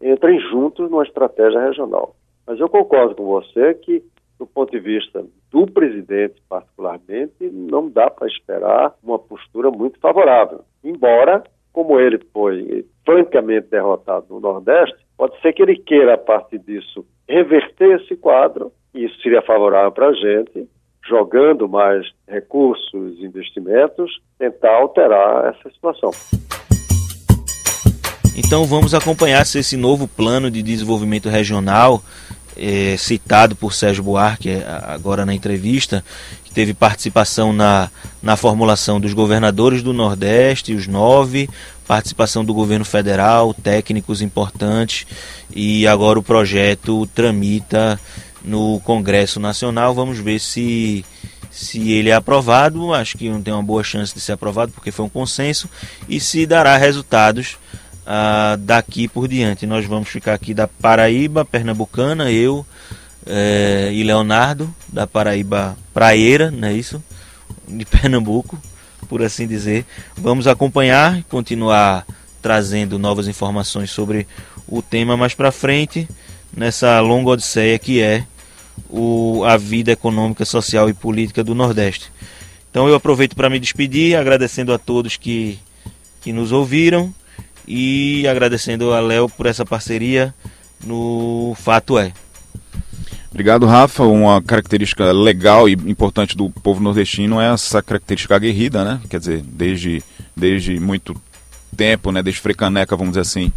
entrem 0.00 0.38
juntos 0.40 0.90
numa 0.90 1.02
estratégia 1.02 1.60
regional. 1.60 2.14
Mas 2.46 2.58
eu 2.58 2.68
concordo 2.68 3.14
com 3.14 3.24
você 3.24 3.74
que, 3.74 4.02
do 4.38 4.46
ponto 4.46 4.70
de 4.70 4.80
vista 4.80 5.24
do 5.50 5.66
presidente, 5.66 6.42
particularmente, 6.48 7.32
não 7.50 7.88
dá 7.88 8.10
para 8.10 8.26
esperar 8.26 8.94
uma 9.02 9.18
postura 9.18 9.70
muito 9.70 9.98
favorável. 10.00 10.60
Embora, 10.82 11.44
como 11.72 11.98
ele 11.98 12.18
foi 12.32 12.84
francamente 13.04 13.68
derrotado 13.68 14.26
no 14.30 14.40
Nordeste, 14.40 14.96
pode 15.16 15.40
ser 15.40 15.52
que 15.52 15.62
ele 15.62 15.76
queira, 15.76 16.14
a 16.14 16.18
partir 16.18 16.58
disso, 16.58 17.06
reverter 17.28 18.00
esse 18.00 18.16
quadro, 18.16 18.72
e 18.94 19.04
isso 19.04 19.20
seria 19.22 19.42
favorável 19.42 19.92
para 19.92 20.08
a 20.08 20.12
gente, 20.12 20.68
jogando 21.06 21.68
mais 21.68 22.06
recursos, 22.28 23.20
investimentos, 23.20 24.20
tentar 24.38 24.76
alterar 24.76 25.54
essa 25.54 25.70
situação. 25.70 26.10
Então 28.34 28.64
vamos 28.64 28.94
acompanhar 28.94 29.44
se 29.44 29.58
esse 29.58 29.76
novo 29.76 30.08
plano 30.08 30.50
de 30.50 30.62
desenvolvimento 30.62 31.28
regional, 31.28 32.02
é, 32.56 32.96
citado 32.98 33.54
por 33.54 33.74
Sérgio 33.74 34.02
Buarque 34.02 34.48
é, 34.48 34.64
agora 34.84 35.26
na 35.26 35.34
entrevista, 35.34 36.02
que 36.44 36.50
teve 36.50 36.72
participação 36.72 37.52
na, 37.52 37.90
na 38.22 38.36
formulação 38.36 38.98
dos 38.98 39.12
governadores 39.12 39.82
do 39.82 39.92
Nordeste, 39.92 40.74
os 40.74 40.86
nove, 40.86 41.48
participação 41.86 42.42
do 42.42 42.54
governo 42.54 42.86
federal, 42.86 43.52
técnicos 43.52 44.22
importantes, 44.22 45.06
e 45.54 45.86
agora 45.86 46.18
o 46.18 46.22
projeto 46.22 47.06
tramita 47.14 48.00
no 48.42 48.80
Congresso 48.80 49.38
Nacional. 49.38 49.94
Vamos 49.94 50.18
ver 50.18 50.40
se 50.40 51.04
se 51.50 51.92
ele 51.92 52.08
é 52.08 52.14
aprovado, 52.14 52.94
acho 52.94 53.18
que 53.18 53.28
não 53.28 53.42
tem 53.42 53.52
uma 53.52 53.62
boa 53.62 53.84
chance 53.84 54.14
de 54.14 54.20
ser 54.20 54.32
aprovado 54.32 54.72
porque 54.72 54.90
foi 54.90 55.04
um 55.04 55.08
consenso, 55.10 55.68
e 56.08 56.18
se 56.18 56.46
dará 56.46 56.78
resultados 56.78 57.58
ah, 58.06 58.56
daqui 58.58 59.08
por 59.08 59.28
diante. 59.28 59.66
Nós 59.66 59.86
vamos 59.86 60.08
ficar 60.08 60.34
aqui 60.34 60.52
da 60.54 60.66
Paraíba 60.66 61.44
Pernambucana, 61.44 62.30
eu 62.30 62.66
é, 63.26 63.90
e 63.92 64.02
Leonardo, 64.02 64.72
da 64.88 65.06
Paraíba 65.06 65.76
Praeira, 65.94 66.50
não 66.50 66.68
é 66.68 66.72
isso? 66.72 67.02
De 67.68 67.84
Pernambuco, 67.84 68.60
por 69.08 69.22
assim 69.22 69.46
dizer. 69.46 69.84
Vamos 70.16 70.46
acompanhar 70.46 71.18
e 71.18 71.22
continuar 71.22 72.06
trazendo 72.40 72.98
novas 72.98 73.28
informações 73.28 73.90
sobre 73.90 74.26
o 74.66 74.82
tema 74.82 75.16
mais 75.16 75.34
para 75.34 75.52
frente, 75.52 76.08
nessa 76.54 77.00
longa 77.00 77.30
odisseia 77.30 77.78
que 77.78 78.00
é 78.00 78.26
o, 78.90 79.44
a 79.44 79.56
vida 79.56 79.92
econômica, 79.92 80.44
social 80.44 80.88
e 80.88 80.94
política 80.94 81.44
do 81.44 81.54
Nordeste. 81.54 82.10
Então 82.70 82.88
eu 82.88 82.94
aproveito 82.94 83.36
para 83.36 83.50
me 83.50 83.60
despedir, 83.60 84.16
agradecendo 84.16 84.72
a 84.72 84.78
todos 84.78 85.16
que, 85.16 85.58
que 86.20 86.32
nos 86.32 86.52
ouviram 86.52 87.14
e 87.66 88.26
agradecendo 88.28 88.92
a 88.92 89.00
Léo 89.00 89.28
por 89.28 89.46
essa 89.46 89.64
parceria 89.64 90.34
no 90.84 91.54
Fato 91.58 91.98
É. 91.98 92.12
Obrigado, 93.30 93.64
Rafa. 93.64 94.04
Uma 94.04 94.42
característica 94.42 95.10
legal 95.10 95.66
e 95.66 95.72
importante 95.72 96.36
do 96.36 96.50
povo 96.50 96.82
nordestino 96.82 97.40
é 97.40 97.50
essa 97.50 97.82
característica 97.82 98.36
aguerrida, 98.36 98.84
né? 98.84 99.00
Quer 99.08 99.18
dizer, 99.18 99.42
desde, 99.42 100.02
desde 100.36 100.78
muito 100.78 101.16
tempo, 101.74 102.12
né? 102.12 102.22
Desde 102.22 102.42
Frecaneca, 102.42 102.94
vamos 102.94 103.12
dizer 103.12 103.22
assim, 103.22 103.50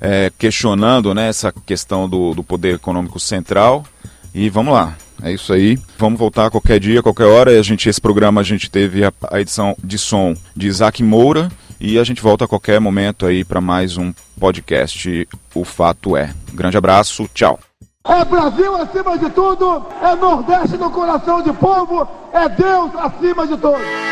é, 0.00 0.32
questionando 0.36 1.14
né, 1.14 1.28
essa 1.28 1.52
questão 1.64 2.08
do, 2.08 2.34
do 2.34 2.42
poder 2.42 2.74
econômico 2.74 3.20
central. 3.20 3.86
E 4.34 4.50
vamos 4.50 4.74
lá, 4.74 4.96
é 5.22 5.32
isso 5.32 5.52
aí. 5.52 5.78
Vamos 5.96 6.18
voltar 6.18 6.50
qualquer 6.50 6.80
dia, 6.80 7.00
qualquer 7.00 7.26
hora. 7.26 7.56
A 7.56 7.62
gente, 7.62 7.88
esse 7.88 8.00
programa 8.00 8.40
a 8.40 8.44
gente 8.44 8.68
teve 8.68 9.04
a, 9.04 9.12
a 9.30 9.40
edição 9.40 9.76
de 9.82 9.96
som 9.96 10.34
de 10.56 10.66
Isaac 10.66 11.02
Moura 11.04 11.48
e 11.80 11.98
a 11.98 12.04
gente 12.04 12.22
volta 12.22 12.44
a 12.44 12.48
qualquer 12.48 12.80
momento 12.80 13.26
aí 13.26 13.44
para 13.44 13.60
mais 13.60 13.96
um 13.96 14.12
podcast. 14.38 15.28
O 15.54 15.64
fato 15.64 16.16
é. 16.16 16.32
Grande 16.52 16.76
abraço, 16.76 17.28
tchau. 17.34 17.58
É 18.06 18.22
Brasil 18.22 18.76
acima 18.76 19.16
de 19.16 19.30
tudo, 19.30 19.86
é 20.02 20.14
Nordeste 20.14 20.76
no 20.76 20.90
coração 20.90 21.40
de 21.40 21.52
povo, 21.54 22.06
é 22.34 22.48
Deus 22.50 22.94
acima 22.96 23.46
de 23.46 23.56
todos. 23.56 24.03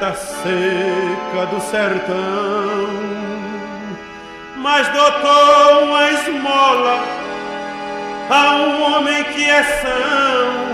Nesta 0.00 0.14
seca 0.14 1.46
do 1.50 1.60
sertão. 1.60 2.88
Mas 4.56 4.88
doutor 4.88 5.82
uma 5.82 6.10
esmola 6.10 7.04
a 8.30 8.56
um 8.56 8.94
homem 8.94 9.24
que 9.24 9.44
é 9.44 9.62
são 9.62 10.70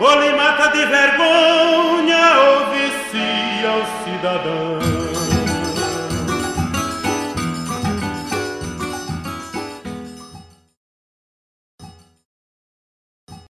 ou 0.00 0.20
lhe 0.20 0.32
mata 0.36 0.68
de 0.68 0.84
vergonha 0.86 2.38
ou 2.38 2.66
vicia 2.70 3.72
o 3.72 4.04
cidadão. 4.04 4.97